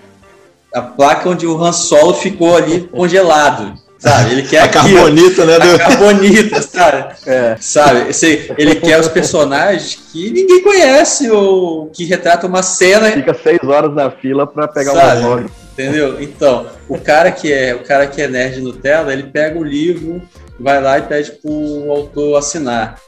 [0.74, 4.32] a placa onde o Han Solo ficou ali congelado, sabe?
[4.32, 5.56] Ele quer a carbonita, né?
[5.56, 7.16] A carbonita, sabe?
[7.26, 7.56] É.
[7.58, 8.10] Sabe?
[8.58, 13.10] ele quer os personagens que ninguém conhece ou que retratam uma cena.
[13.10, 15.24] Fica seis horas na fila para pegar sabe?
[15.24, 15.50] um logo.
[15.72, 16.22] Entendeu?
[16.22, 20.22] Então, o cara que é o cara que é nerd Nutella, ele pega o livro,
[20.60, 23.00] vai lá e pede pro autor assinar.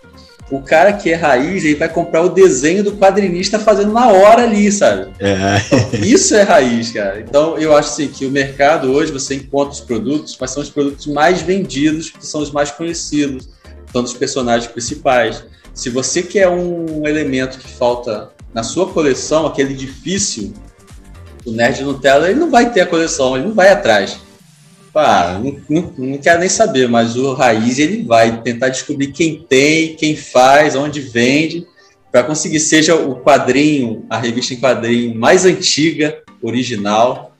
[0.50, 4.44] O cara que é raiz, ele vai comprar o desenho do quadrinista fazendo na hora
[4.44, 5.12] ali, sabe?
[5.20, 5.36] É.
[5.66, 7.20] Então, isso é raiz, cara.
[7.20, 10.70] Então, eu acho assim, que o mercado hoje, você encontra os produtos, mas são os
[10.70, 13.48] produtos mais vendidos, que são os mais conhecidos,
[13.92, 15.44] são dos personagens principais.
[15.74, 20.54] Se você quer um elemento que falta na sua coleção, aquele difícil,
[21.44, 24.18] o Nerd Nutella, ele não vai ter a coleção, ele não vai atrás.
[24.98, 29.40] Pá, não, não, não quero nem saber, mas o Raiz ele vai tentar descobrir quem
[29.48, 31.64] tem, quem faz, onde vende,
[32.10, 37.30] para conseguir seja o quadrinho, a revista em quadrinho mais antiga, original,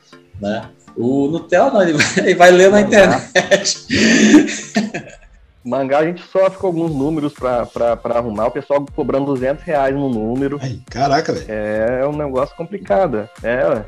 [0.40, 0.68] né?
[0.96, 3.86] O Nutella não, ele vai, ele vai ler na internet.
[5.64, 10.09] Mangá a gente sofre com alguns números para arrumar, o pessoal cobrando 200 reais no
[10.09, 10.61] número.
[10.62, 11.46] Ai, caraca, velho.
[11.48, 13.28] É um negócio complicado.
[13.42, 13.82] É,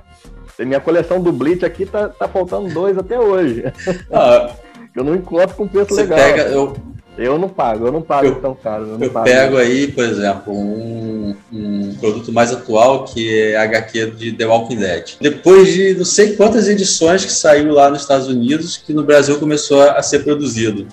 [0.65, 3.65] minha coleção do Bleach aqui tá, tá faltando dois até hoje.
[4.13, 4.51] Ah,
[4.95, 6.19] eu não encontro com preço legal.
[6.19, 6.77] Pega, eu,
[7.17, 8.87] eu não pago, eu não pago eu, tão caro.
[8.87, 14.33] Eu, eu pego aí, por exemplo, um, um, produto mais atual que é HQ de
[14.33, 15.13] The Walking Dead.
[15.21, 19.39] Depois de não sei quantas edições que saiu lá nos Estados Unidos, que no Brasil
[19.39, 20.87] começou a ser produzido.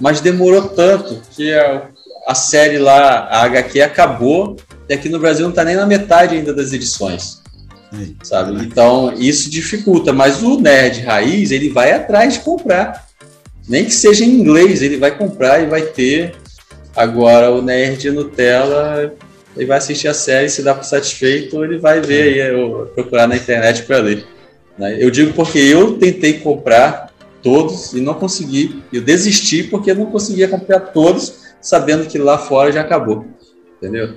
[0.00, 1.88] Mas demorou tanto que a,
[2.26, 4.56] a série lá, a HQ, acabou
[4.88, 7.42] e aqui no Brasil não está nem na metade ainda das edições.
[8.22, 8.64] Sabe?
[8.64, 13.06] Então, isso dificulta, mas o nerd raiz, ele vai atrás de comprar
[13.68, 16.34] nem que seja em inglês, ele vai comprar e vai ter.
[16.94, 19.12] Agora, o nerd Nutella,
[19.56, 23.36] ele vai assistir a série, se dá por satisfeito, ele vai ver aí, procurar na
[23.36, 24.24] internet para ler.
[24.78, 24.96] Né?
[24.98, 27.10] Eu digo porque eu tentei comprar
[27.42, 28.82] todos e não consegui.
[28.92, 33.26] Eu desisti porque eu não conseguia comprar todos, sabendo que lá fora já acabou.
[33.76, 34.14] Entendeu?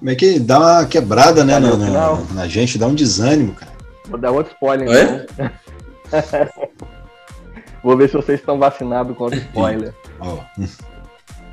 [0.00, 3.70] Como é que dá uma quebrada, né, na, na, na, gente, dá um desânimo, cara.
[4.08, 5.50] Vou dar outro spoiler, então.
[7.84, 9.94] Vou ver se vocês estão vacinados contra spoiler.
[10.18, 10.38] oh.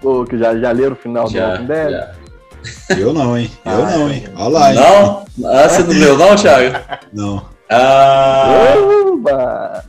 [0.01, 1.91] Pô, que já, já leram o final já, do Walking Dead?
[1.91, 2.95] Já.
[2.97, 3.51] Eu não, hein?
[3.65, 4.23] Eu ah, não, hein?
[4.37, 4.79] Olha lá, hein?
[4.79, 5.25] Não?
[5.45, 6.77] Ah, você não leu não, Thiago?
[7.11, 7.45] Não.
[7.69, 8.73] Ah!
[9.11, 9.83] Oba!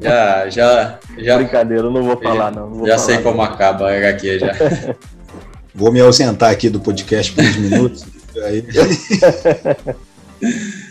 [0.00, 1.36] Já, já, já.
[1.38, 2.70] Brincadeira, eu não vou falar, não.
[2.70, 4.52] não vou já falar, sei como acaba a HQ já.
[5.74, 8.04] Vou me ausentar aqui do podcast por uns minutos.
[8.44, 8.64] Aí...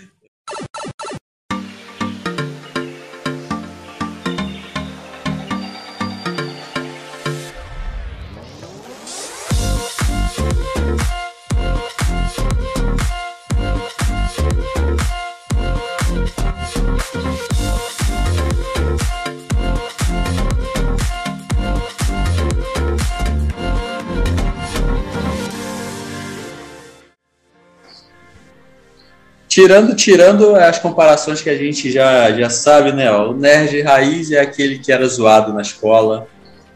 [29.54, 33.12] Tirando, tirando as comparações que a gente já, já sabe, né?
[33.12, 36.26] Ó, o nerd raiz é aquele que era zoado na escola,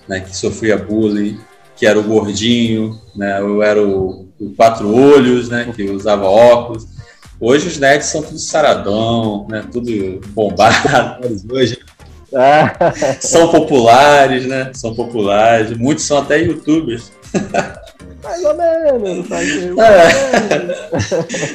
[0.08, 0.20] né?
[0.20, 1.40] Que sofria bullying,
[1.76, 3.42] que era o gordinho, né?
[3.42, 5.74] Ou era o, o quatro olhos, né?
[5.76, 6.86] Que usava óculos.
[7.42, 9.66] Hoje os nerds são tudo saradão, né?
[9.72, 11.26] Tudo bombado.
[11.52, 11.80] Hoje.
[13.20, 14.70] são populares, né?
[14.76, 15.76] São populares.
[15.76, 17.12] Muitos são até youtubers.
[18.24, 19.28] Mais ou menos.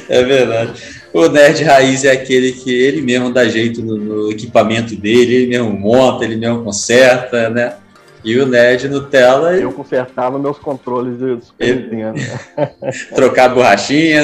[0.09, 0.19] É.
[0.19, 1.02] é verdade.
[1.13, 5.47] O nerd raiz é aquele que ele mesmo dá jeito no, no, equipamento dele, ele
[5.47, 7.75] mesmo monta, ele mesmo conserta, né?
[8.23, 9.55] E o nerd Nutella.
[9.55, 12.19] Eu consertava meus controles de Super Nintendo.
[13.13, 14.23] Trocar a borrachinha,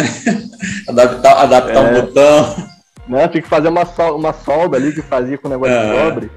[0.87, 1.79] adaptar, adaptar é.
[1.79, 2.55] um botão.
[3.07, 5.85] Não, tinha que fazer uma, sol, uma solda ali que fazia com o negócio de
[5.85, 5.93] ah.
[5.93, 6.31] cobre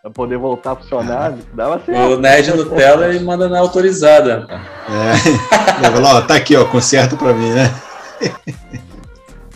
[0.00, 1.34] pra poder voltar a funcionar.
[1.52, 2.12] Dava certo.
[2.12, 4.46] O Nerd Nutella ele manda na autorizada.
[4.88, 5.88] É.
[6.02, 7.70] ó, tá aqui, ó, conserta pra mim, né?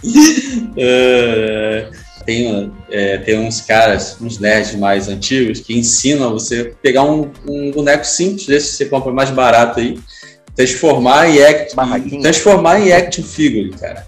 [0.77, 1.91] é,
[2.25, 7.71] tem, é, tem uns caras, uns nerds mais antigos, que ensinam você pegar um, um
[7.71, 9.99] boneco simples desse que você compra mais barato aí,
[10.55, 11.75] transformar em act,
[12.21, 14.07] transformar em action figure, cara.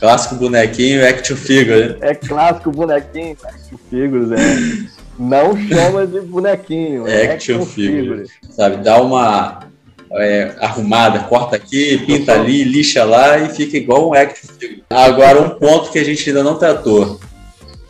[0.00, 1.96] Clássico bonequinho, action figure.
[2.00, 4.98] É clássico bonequinho, action figures, é.
[5.18, 7.08] Não chama de bonequinho.
[7.08, 8.02] É action, action figure.
[8.02, 8.30] figure.
[8.54, 9.67] Sabe, dá uma
[10.12, 14.82] é, arrumada, corta aqui, pinta ali, lixa lá e fica igual um action figure.
[14.90, 17.20] Agora, um ponto que a gente ainda não tratou.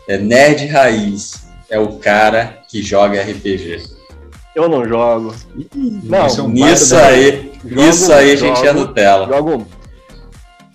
[0.07, 1.47] É nerd raiz.
[1.69, 3.83] É o cara que joga RPG.
[4.55, 5.35] Eu não jogo.
[6.03, 9.27] Não, isso, é um isso aí, jogo, isso aí a gente jogo, é Nutella.
[9.27, 9.67] Jogo.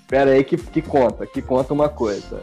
[0.06, 2.40] Pera aí que, que conta, que conta uma coisa.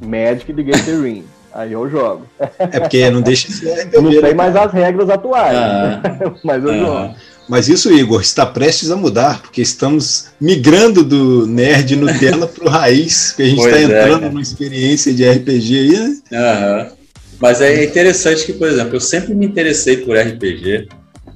[0.00, 1.24] Magic de Gathering.
[1.52, 2.26] Aí eu jogo.
[2.58, 3.90] É porque não deixa de ser.
[3.92, 5.56] Eu não sei mais as regras atuais.
[5.56, 6.00] Ah,
[6.44, 7.14] mas eu ah, jogo.
[7.50, 12.68] Mas isso, Igor, está prestes a mudar, porque estamos migrando do nerd Nutella para o
[12.68, 16.92] raiz, que a gente está é, entrando é, numa experiência de RPG aí, né?
[17.40, 20.86] Mas é interessante que, por exemplo, eu sempre me interessei por RPG,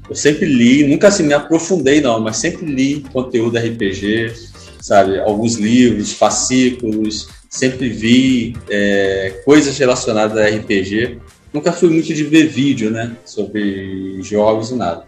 [0.08, 4.32] eu sempre li, nunca assim me aprofundei não, mas sempre li conteúdo RPG,
[4.80, 5.18] sabe?
[5.18, 11.18] Alguns livros, fascículos, sempre vi é, coisas relacionadas a RPG.
[11.52, 13.16] Nunca fui muito de ver vídeo, né?
[13.24, 15.04] Sobre jogos e nada.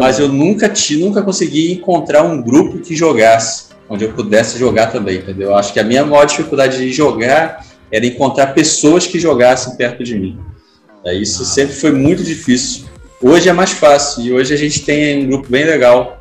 [0.00, 4.88] Mas eu nunca, te, nunca consegui encontrar um grupo que jogasse, onde eu pudesse jogar
[4.88, 5.54] também, entendeu?
[5.54, 10.18] Acho que a minha maior dificuldade de jogar era encontrar pessoas que jogassem perto de
[10.18, 10.38] mim.
[11.04, 11.46] É, isso ah.
[11.46, 12.84] sempre foi muito difícil.
[13.22, 16.20] Hoje é mais fácil e hoje a gente tem um grupo bem legal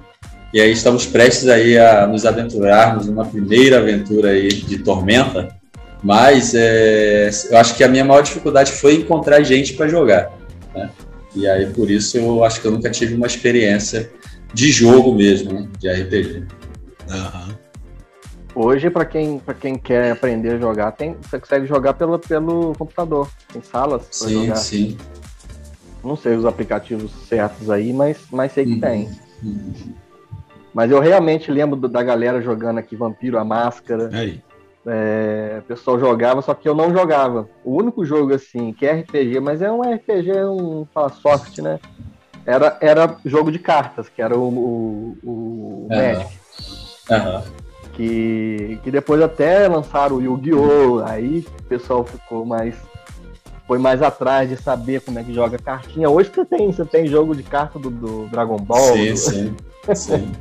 [0.54, 5.56] e aí estamos prestes aí a nos aventurarmos numa primeira aventura aí de Tormenta,
[6.04, 10.32] mas é, eu acho que a minha maior dificuldade foi encontrar gente para jogar.
[10.74, 10.90] Né?
[11.36, 14.12] E aí, por isso, eu acho que eu nunca tive uma experiência
[14.54, 15.70] de jogo mesmo, né?
[15.78, 16.44] de RPG.
[17.10, 17.56] Uhum.
[18.56, 23.30] Hoje, para quem, quem quer aprender a jogar, tem, você consegue jogar pelo, pelo computador.
[23.54, 24.56] Tem salas para jogar.
[24.56, 24.98] Sim, sim.
[26.04, 28.80] Não sei os aplicativos certos aí, mas, mas sei que uhum.
[28.80, 29.10] tem.
[29.44, 29.94] Uhum.
[30.74, 34.10] Mas eu realmente lembro da galera jogando aqui Vampiro a Máscara.
[34.14, 34.42] Aí.
[34.92, 37.48] É, o pessoal jogava, só que eu não jogava.
[37.64, 41.80] O único jogo assim, que é RPG, mas é um RPG, um fala soft, né?
[42.44, 45.88] Era, era jogo de cartas, que era o, o, o uhum.
[45.90, 46.40] Magic.
[47.12, 47.44] Uhum.
[47.94, 51.04] Que, que depois até lançaram o Yu-Gi-Oh!
[51.06, 52.76] Aí o pessoal ficou mais.
[53.68, 56.10] Foi mais atrás de saber como é que joga cartinha.
[56.10, 58.94] Hoje você tem, você tem jogo de carta do, do Dragon Ball.
[58.94, 59.18] Sim, do...
[59.18, 59.56] sim.
[59.94, 60.32] sim.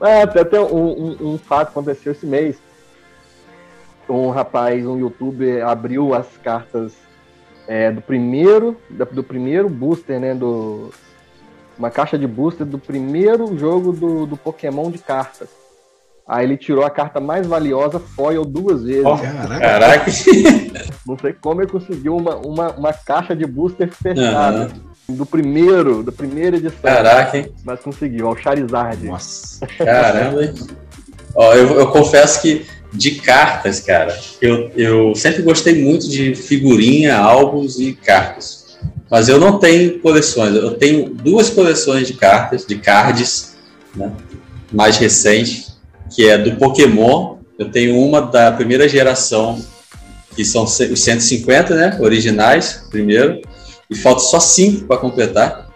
[0.00, 2.56] até, até um, um, um fato aconteceu esse mês
[4.08, 6.92] um rapaz, um youtuber, abriu as cartas
[7.66, 8.76] é, do primeiro
[9.12, 10.34] do primeiro booster, né?
[10.34, 10.90] Do,
[11.78, 15.48] uma caixa de booster do primeiro jogo do, do Pokémon de cartas.
[16.26, 19.04] Aí ele tirou a carta mais valiosa foil duas vezes.
[19.04, 20.10] Oh, caraca!
[21.06, 24.70] Não sei como ele conseguiu uma, uma, uma caixa de booster fechada.
[25.06, 25.16] Uhum.
[25.16, 26.80] Do primeiro, da primeira edição.
[26.80, 27.52] Caraca, hein?
[27.62, 29.04] Mas conseguiu, ao Charizard.
[29.04, 29.66] Nossa.
[29.66, 30.54] Caramba, hein?
[31.34, 37.16] Ó, eu, eu confesso que de cartas, cara, eu, eu sempre gostei muito de figurinha,
[37.16, 38.64] álbuns e cartas.
[39.10, 40.54] Mas eu não tenho coleções.
[40.54, 43.54] Eu tenho duas coleções de cartas, de cards,
[43.94, 44.12] né,
[44.72, 45.76] mais recentes,
[46.14, 47.38] que é do Pokémon.
[47.58, 49.60] Eu tenho uma da primeira geração,
[50.34, 53.40] que são os 150, né, originais, primeiro,
[53.90, 55.68] e falta só cinco para completar.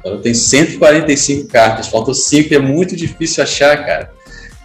[0.00, 4.12] Então, eu tenho 145 cartas, faltam cinco, é muito difícil achar, cara.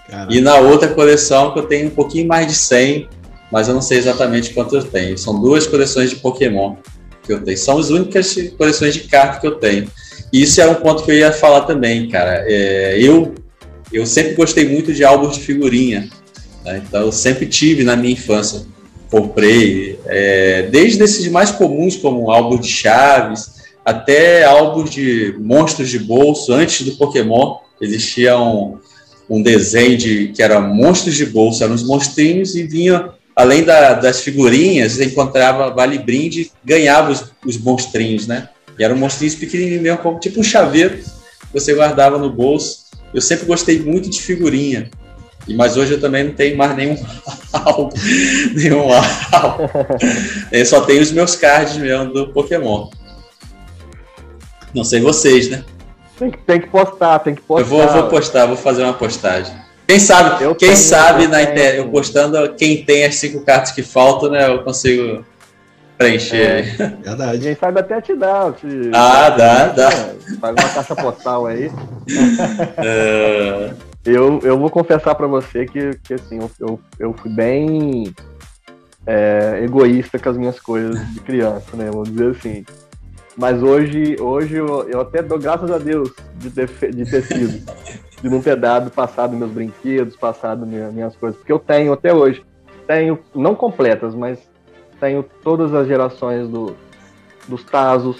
[0.10, 0.34] Caraca.
[0.34, 3.10] E na outra coleção que eu tenho um pouquinho mais de 100,
[3.52, 5.18] mas eu não sei exatamente quanto eu tenho.
[5.18, 6.76] São duas coleções de Pokémon
[7.24, 7.58] que eu tenho.
[7.58, 9.90] São as únicas coleções de cartas que eu tenho.
[10.32, 12.44] E isso é um ponto que eu ia falar também, cara.
[12.48, 13.36] É, eu,
[13.92, 16.10] eu sempre gostei muito de álbuns de figurinha.
[16.64, 16.84] Né?
[16.86, 18.66] Então eu sempre tive na minha infância.
[19.10, 23.56] Comprei, é, desde esses mais comuns, como álbum de chaves,
[23.86, 26.52] até álbuns de monstros de bolso.
[26.52, 28.80] Antes do Pokémon, existiam
[29.30, 33.94] um desenho de que era monstros de bolsa, eram uns monstrinhos e vinha, além da,
[33.94, 38.50] das figurinhas, encontrava vale brinde, ganhava os, os monstrinhos, né?
[38.78, 41.00] E eram monstrinhos pequenininhos mesmo, como tipo um chaveiro
[41.54, 42.86] você guardava no bolso.
[43.14, 44.90] Eu sempre gostei muito de figurinha.
[45.48, 46.98] E, mas hoje eu também não tenho mais nenhum
[47.54, 47.90] álbum.
[48.54, 48.92] nenhum
[49.32, 49.64] álbum.
[50.52, 52.90] Eu só tenho os meus cards mesmo do Pokémon.
[54.74, 55.64] Não sei vocês, né?
[56.18, 57.64] Tem que, tem que postar, tem que postar.
[57.64, 59.56] Eu vou, vou postar, vou fazer uma postagem.
[59.88, 63.40] Quem sabe, eu quem tenho, sabe eu na internet, eu postando quem tem as cinco
[63.42, 64.50] cartas que faltam, né?
[64.50, 65.24] Eu consigo
[65.98, 66.76] preencher.
[66.80, 67.40] É, verdade.
[67.40, 68.52] Quem sabe até te dá.
[68.52, 69.92] Te, ah, dá, dá.
[70.42, 71.72] Faz uma caixa postal aí.
[72.78, 73.74] É...
[74.06, 78.14] Eu, eu vou confessar para você que, que assim, eu, eu fui bem
[79.06, 81.90] é, egoísta com as minhas coisas de criança, né?
[81.92, 82.66] Vamos dizer assim.
[83.38, 87.72] Mas hoje, hoje eu, eu até dou graças a Deus de ter, de ter sido.
[88.22, 91.38] de não ter dado, passado meus brinquedos, passado minha, minhas coisas.
[91.38, 92.44] Porque eu tenho até hoje.
[92.88, 94.40] Tenho, não completas, mas
[95.00, 96.76] tenho todas as gerações do,
[97.48, 98.20] dos Tazos.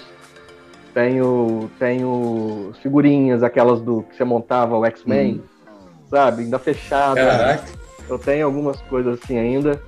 [0.94, 5.68] Tenho, tenho figurinhas, aquelas do que você montava o X-Men, hum.
[6.08, 6.42] sabe?
[6.42, 7.20] Ainda fechada.
[7.20, 7.64] Caraca.
[8.08, 9.80] Eu tenho algumas coisas assim ainda.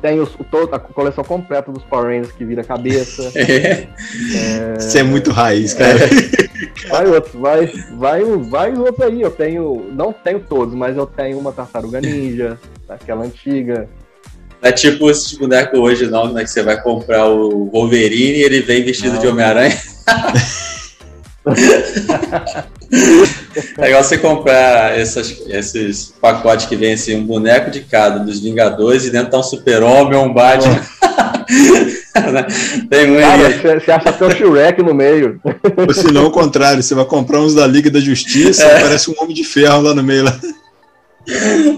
[0.00, 3.30] Tem os, o, a coleção completa dos Power Rangers que vira cabeça.
[3.34, 3.88] É.
[4.34, 4.78] É...
[4.78, 5.98] Isso é muito raiz, cara.
[5.98, 6.88] É.
[6.88, 7.66] Vai outro, vai,
[7.96, 9.20] vai, vai outro aí.
[9.20, 12.58] Eu tenho, não tenho todos, mas eu tenho uma tartaruga ninja,
[12.88, 13.88] aquela antiga.
[14.62, 16.42] É tipo esse boneco hoje, não, né?
[16.44, 19.20] Que você vai comprar o Wolverine e ele vem vestido não.
[19.20, 19.76] de Homem-Aranha.
[23.78, 28.40] É igual você comprar essas, esses pacotes que vem assim, um boneco de cada dos
[28.40, 30.80] Vingadores e dentro tá um super-homem ou um Batman.
[32.90, 35.40] Tem um Cara, você acha até o Shrek no meio.
[35.76, 38.80] Ou se não, o contrário, você vai comprar uns da Liga da Justiça é.
[38.80, 40.24] parece um Homem de Ferro lá no meio.
[40.24, 40.38] Lá.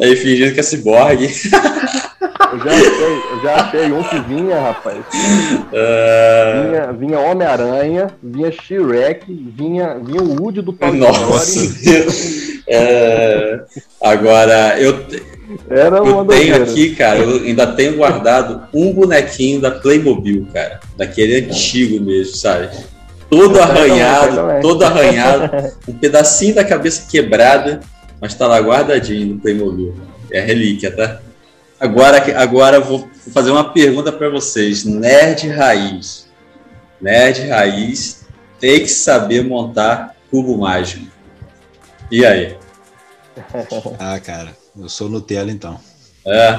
[0.03, 1.29] Aí fingindo que é ciborgue.
[2.53, 4.99] Eu já achei, eu já achei um que vinha, rapaz.
[4.99, 6.69] Uh...
[6.69, 9.25] Vinha, vinha Homem-Aranha, vinha Shrek,
[9.57, 11.61] vinha, vinha o Woody do Toy Nossa,
[12.67, 13.61] é...
[14.01, 15.05] Agora, eu,
[15.69, 20.81] Era eu tenho aqui, cara, eu ainda tenho guardado um bonequinho da Playmobil, cara.
[20.97, 22.69] Daquele antigo mesmo, sabe?
[23.29, 27.81] Todo arranhado, todo arranhado, um pedacinho da cabeça quebrada,
[28.21, 29.95] mas tá lá guardadinho no Playmobil.
[30.31, 31.21] É relíquia, tá?
[31.83, 34.85] Agora, agora vou fazer uma pergunta para vocês.
[34.85, 36.29] Nerd raiz.
[37.01, 38.25] Nerd raiz
[38.61, 41.11] tem que saber montar cubo mágico.
[42.09, 42.57] E aí?
[43.99, 45.81] Ah, cara, eu sou Nutella então.
[46.25, 46.51] É.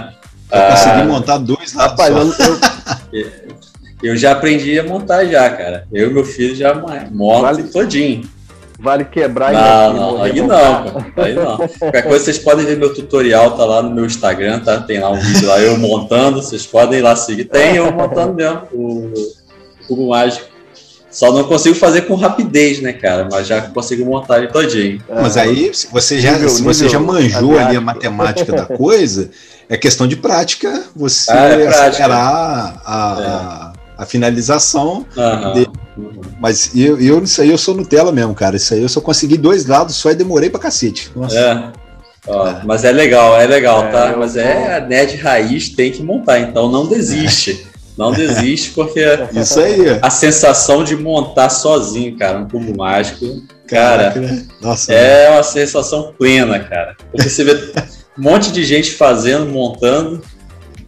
[0.51, 2.37] Eu ah, consegui montar dois lados rapaz.
[3.13, 3.31] Eu,
[4.01, 5.87] eu, já aprendi a montar já, cara.
[5.93, 8.27] Eu e meu filho já montam vale, todinho.
[8.83, 11.57] Vale quebrar não, e não, aí não, aí não.
[11.79, 14.77] Qualquer coisa vocês podem ver meu tutorial, tá lá no meu Instagram, tá?
[14.81, 17.45] Tem lá um vídeo lá eu montando, vocês podem ir lá seguir.
[17.45, 20.47] Tem eu montando mesmo o, o cubo mágico.
[21.09, 23.29] Só não consigo fazer com rapidez, né, cara?
[23.31, 25.01] Mas já consigo montar ele todinho.
[25.07, 29.29] Mas aí, se você já, nível, se você já manjou ali a matemática da coisa,
[29.69, 33.25] é questão de prática você ah, é acelerar a, é.
[33.25, 35.05] a, a, finalização.
[35.15, 35.53] Uhum.
[35.53, 35.69] De...
[36.39, 38.55] Mas eu, eu, isso aí eu sou Nutella mesmo, cara.
[38.55, 41.11] Isso aí eu só consegui dois lados só e demorei pra cacete.
[41.15, 41.37] Nossa.
[41.37, 41.83] É.
[42.27, 42.61] Ó, é.
[42.63, 44.07] Mas é legal, é legal, tá?
[44.07, 47.67] É, mas é a net raiz tem que montar, então não desiste.
[47.97, 49.03] Não desiste, porque
[49.33, 49.99] Isso aí.
[50.01, 56.13] a sensação de montar sozinho, cara, um cubo mágico, cara, Caraca, Nossa, é uma sensação
[56.17, 56.95] plena, cara.
[57.11, 57.53] Porque você vê
[58.17, 60.21] um monte de gente fazendo, montando,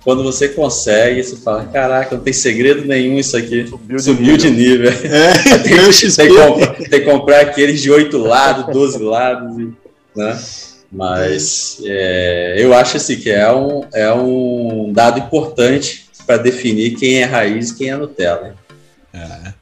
[0.05, 3.65] quando você consegue, você fala, caraca, não tem segredo nenhum isso aqui.
[3.65, 4.37] Subiu de Subiu nível.
[4.37, 4.91] De nível.
[4.91, 5.33] É,
[5.63, 5.75] tem,
[6.11, 9.67] tem, que comprar, tem, que comprar aqueles de oito lados, 12 lados,
[10.15, 10.39] né?
[10.91, 17.23] Mas é, eu acho assim que é um, é um dado importante para definir quem
[17.23, 18.53] é raiz e quem é Nutella.
[19.11, 19.53] É.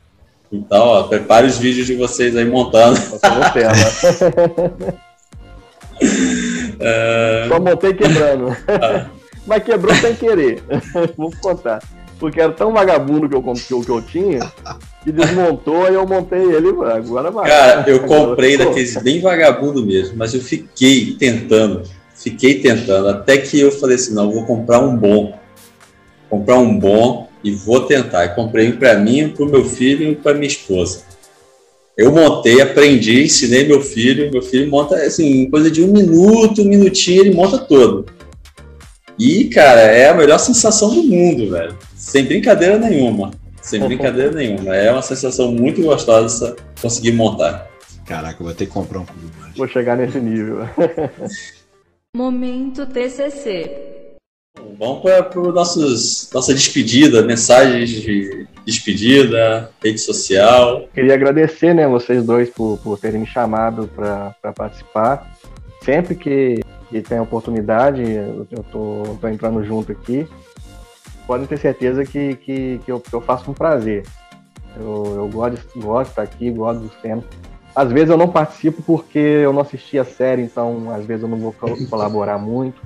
[0.51, 2.99] Então, ó, prepare os vídeos de vocês aí montando.
[2.99, 3.71] Nutella.
[6.81, 7.45] é...
[7.47, 8.53] Só montei quebrando.
[9.45, 10.63] Mas quebrou sem querer.
[11.17, 11.83] Vou contar.
[12.19, 14.39] Porque era tão vagabundo que eu, que eu, que eu tinha
[15.03, 16.69] que desmontou e eu montei ele.
[16.69, 17.49] Agora vai.
[17.49, 21.83] Cara, eu comprei daqueles bem vagabundo mesmo, mas eu fiquei tentando.
[22.15, 23.09] Fiquei tentando.
[23.09, 25.37] Até que eu falei assim: não, vou comprar um bom
[26.33, 28.29] comprar um bom e vou tentar.
[28.29, 31.03] Comprei um para mim, para o meu filho e para minha esposa.
[31.95, 34.31] Eu montei, aprendi, ensinei meu filho.
[34.31, 38.07] Meu filho monta, assim, coisa de um minuto, um minutinho, ele monta todo.
[39.17, 41.77] E, cara, é a melhor sensação do mundo, velho.
[41.95, 43.31] Sem brincadeira nenhuma.
[43.61, 44.75] Sem brincadeira nenhuma.
[44.75, 47.67] É uma sensação muito gostosa conseguir montar.
[48.05, 49.05] Caraca, eu vou ter que comprar um
[49.55, 50.67] Vou chegar nesse nível.
[52.15, 53.93] Momento TCC.
[54.77, 60.87] Vamos para nossa despedida, mensagens de despedida, rede social.
[60.93, 65.35] Queria agradecer, né, vocês dois por, por terem me chamado para participar.
[65.83, 66.59] Sempre que,
[66.93, 70.27] que tem oportunidade, eu tô, tô entrando junto aqui.
[71.25, 74.05] Podem ter certeza que, que, que, eu, que eu faço com prazer.
[74.75, 77.23] Eu, eu gosto, gosto de estar aqui, gosto do tema.
[77.75, 81.29] Às vezes eu não participo porque eu não assisti a série, então às vezes eu
[81.29, 81.55] não vou
[81.89, 82.79] colaborar muito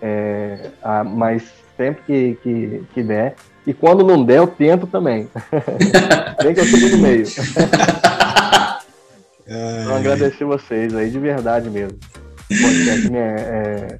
[0.00, 3.34] é, a, mas sempre que, que, que, der.
[3.66, 5.28] E quando não der, eu tento também.
[6.44, 7.26] Nem que eu estou no meio.
[9.44, 11.98] então, agradecer vocês aí, de verdade mesmo.
[12.50, 13.98] O é, é,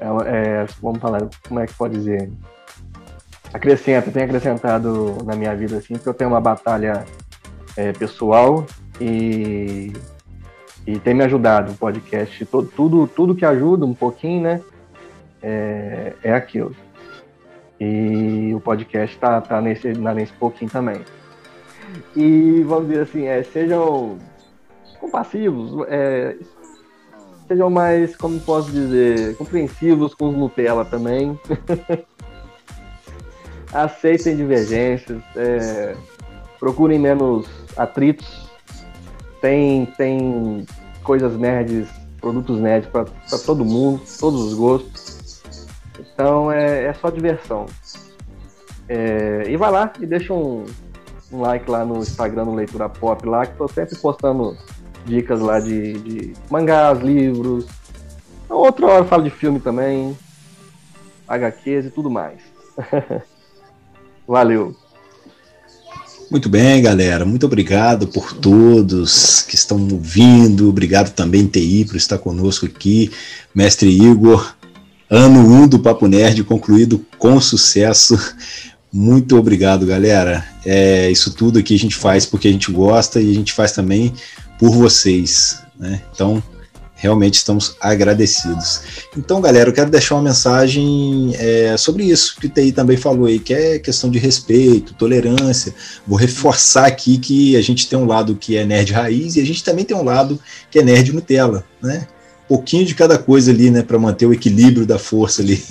[0.00, 2.30] é, é, vamos falar, como é que pode dizer?
[3.52, 7.04] Acrescenta, tem acrescentado na minha vida, assim, porque eu tenho uma batalha
[7.76, 8.66] é, pessoal
[9.00, 9.92] e,
[10.86, 12.44] e tem me ajudado o podcast.
[12.46, 14.60] Todo, tudo, tudo que ajuda um pouquinho, né?
[15.46, 16.74] é, é aquilo.
[17.78, 21.00] E o podcast está tá nesse, nesse pouquinho também.
[22.16, 24.18] E vamos dizer assim, é, sejam
[24.98, 26.36] compassivos, é,
[27.46, 31.38] sejam mais, como posso dizer, compreensivos com os Nutella também.
[33.72, 35.96] Aceitem divergências, é,
[36.58, 37.46] procurem menos
[37.76, 38.46] atritos.
[39.40, 40.66] Tem, tem
[41.02, 41.88] coisas nerds,
[42.20, 43.04] produtos nerds para
[43.44, 45.42] todo mundo, todos os gostos.
[45.98, 47.66] Então é, é só diversão.
[48.88, 50.64] É, e vai lá e deixa um,
[51.32, 54.56] um, like lá no Instagram, no Leitura Pop, lá, que tô sempre postando
[55.06, 57.66] dicas lá de, de mangás, livros.
[58.48, 60.16] Outra hora eu falo de filme também,
[61.26, 62.38] HQs e tudo mais.
[64.26, 64.74] Valeu.
[66.30, 67.24] Muito bem, galera.
[67.24, 70.68] Muito obrigado por todos que estão ouvindo.
[70.68, 73.12] Obrigado também, TI, por estar conosco aqui.
[73.54, 74.56] Mestre Igor,
[75.08, 78.18] Ano 1 um do Papo Nerd concluído com sucesso.
[78.92, 80.44] Muito obrigado, galera.
[80.64, 83.70] É, isso tudo aqui a gente faz porque a gente gosta e a gente faz
[83.70, 84.12] também
[84.58, 85.60] por vocês.
[85.78, 86.02] Né?
[86.12, 86.42] Então,
[86.96, 88.80] realmente estamos agradecidos.
[89.16, 93.26] Então, galera, eu quero deixar uma mensagem é, sobre isso que o TI também falou
[93.26, 95.74] aí, que é questão de respeito, tolerância.
[96.06, 99.46] Vou reforçar aqui que a gente tem um lado que é nerd raiz e a
[99.46, 102.06] gente também tem um lado que é nerd Nutella, né?
[102.48, 105.62] pouquinho de cada coisa ali, né, para manter o equilíbrio da força ali.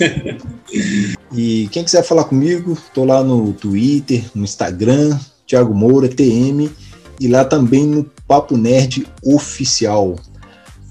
[1.32, 6.70] e quem quiser falar comigo, tô lá no Twitter, no Instagram, Thiago Moura, TM,
[7.18, 10.16] e lá também no Papo Nerd Oficial.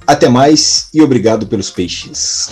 [0.07, 2.49] Até mais e obrigado pelos peixes.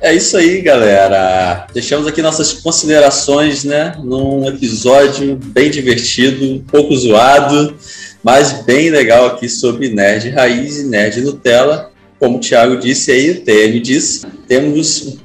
[0.00, 1.68] É isso aí, galera.
[1.72, 3.94] Deixamos aqui nossas considerações, né?
[4.02, 7.76] Num episódio bem divertido, pouco zoado,
[8.22, 11.92] mas bem legal aqui sobre Nerd Raiz e Nerd Nutella.
[12.18, 15.18] Como o Thiago disse aí, o TM disse, temos um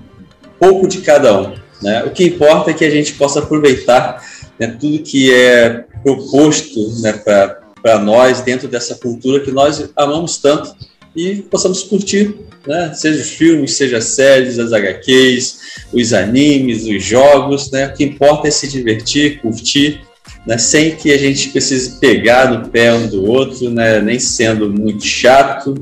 [0.60, 1.56] pouco de cada um.
[1.82, 2.04] Né?
[2.04, 4.24] O que importa é que a gente possa aproveitar
[4.60, 7.57] né, tudo que é proposto né, para
[8.04, 10.76] nós dentro dessa cultura que nós amamos tanto
[11.16, 12.36] e possamos curtir,
[12.66, 12.94] né?
[12.94, 15.60] seja os filmes, seja as séries, as HQs,
[15.92, 17.72] os animes, os jogos.
[17.72, 17.88] Né?
[17.88, 20.02] O que importa é se divertir, curtir,
[20.46, 20.58] né?
[20.58, 24.00] sem que a gente precise pegar no pé um do outro, né?
[24.00, 25.74] nem sendo muito chato.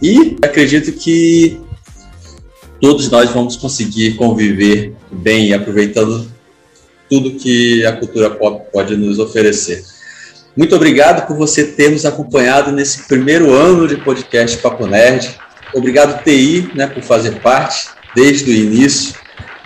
[0.00, 1.60] E acredito que
[2.80, 6.30] todos nós vamos conseguir conviver bem, aproveitando
[7.10, 9.82] tudo que a cultura pop pode nos oferecer.
[10.58, 15.38] Muito obrigado por você ter nos acompanhado nesse primeiro ano de podcast Papo Nerd.
[15.72, 19.14] Obrigado, TI, né, por fazer parte desde o início.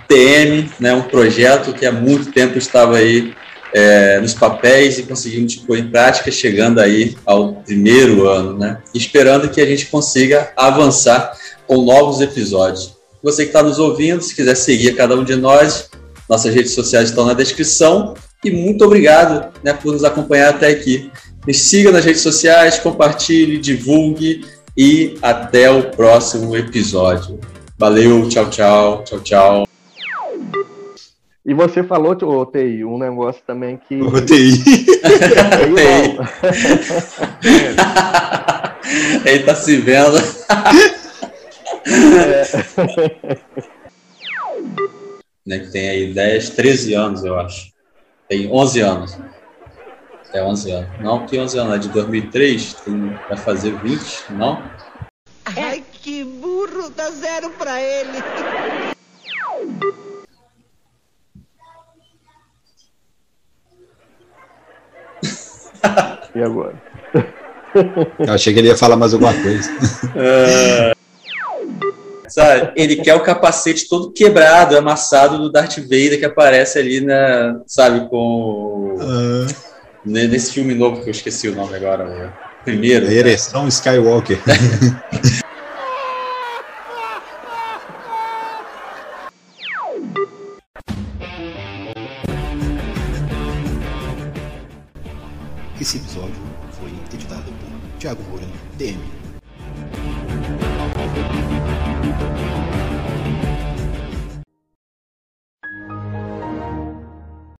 [0.06, 3.32] TM, né, um projeto que há muito tempo estava aí
[3.72, 8.82] é, nos papéis e conseguimos pôr em prática, chegando aí ao primeiro ano, né?
[8.94, 11.32] Esperando que a gente consiga avançar
[11.66, 12.98] com novos episódios.
[13.22, 15.88] Você que está nos ouvindo, se quiser seguir cada um de nós,
[16.28, 18.12] nossas redes sociais estão na descrição.
[18.44, 21.10] E muito obrigado né, por nos acompanhar até aqui.
[21.46, 24.44] Me siga nas redes sociais, compartilhe, divulgue
[24.76, 27.38] e até o próximo episódio.
[27.78, 29.68] Valeu, tchau, tchau, tchau, tchau.
[31.44, 34.00] E você falou, o TI, um negócio também que.
[34.00, 34.62] O TI.
[34.62, 34.86] TI.
[39.24, 40.18] Ele tá se vendo.
[41.86, 42.42] É.
[45.46, 47.71] né, que tem aí 10, 13 anos, eu acho.
[48.32, 49.18] Tem 11 anos.
[50.32, 50.88] É 11 anos.
[51.02, 54.62] Não, tem 11 anos, é de 2003, tem, vai fazer 20, não?
[55.44, 58.16] Ai, que burro, dá zero pra ele.
[66.34, 66.82] e agora?
[68.18, 69.70] Eu achei que ele ia falar mais alguma coisa.
[70.16, 71.01] É...
[72.32, 72.72] Sabe?
[72.76, 78.08] Ele quer o capacete todo quebrado, amassado do Darth Vader que aparece ali na, sabe,
[78.08, 79.46] com uh...
[80.02, 82.32] nesse filme novo que eu esqueci o nome agora,
[82.64, 83.06] primeiro.
[83.06, 83.68] A ereção né?
[83.68, 84.38] Skywalker.
[95.78, 96.32] Esse episódio
[96.80, 98.46] foi editado por Thiago Moura,
[98.78, 99.11] DM.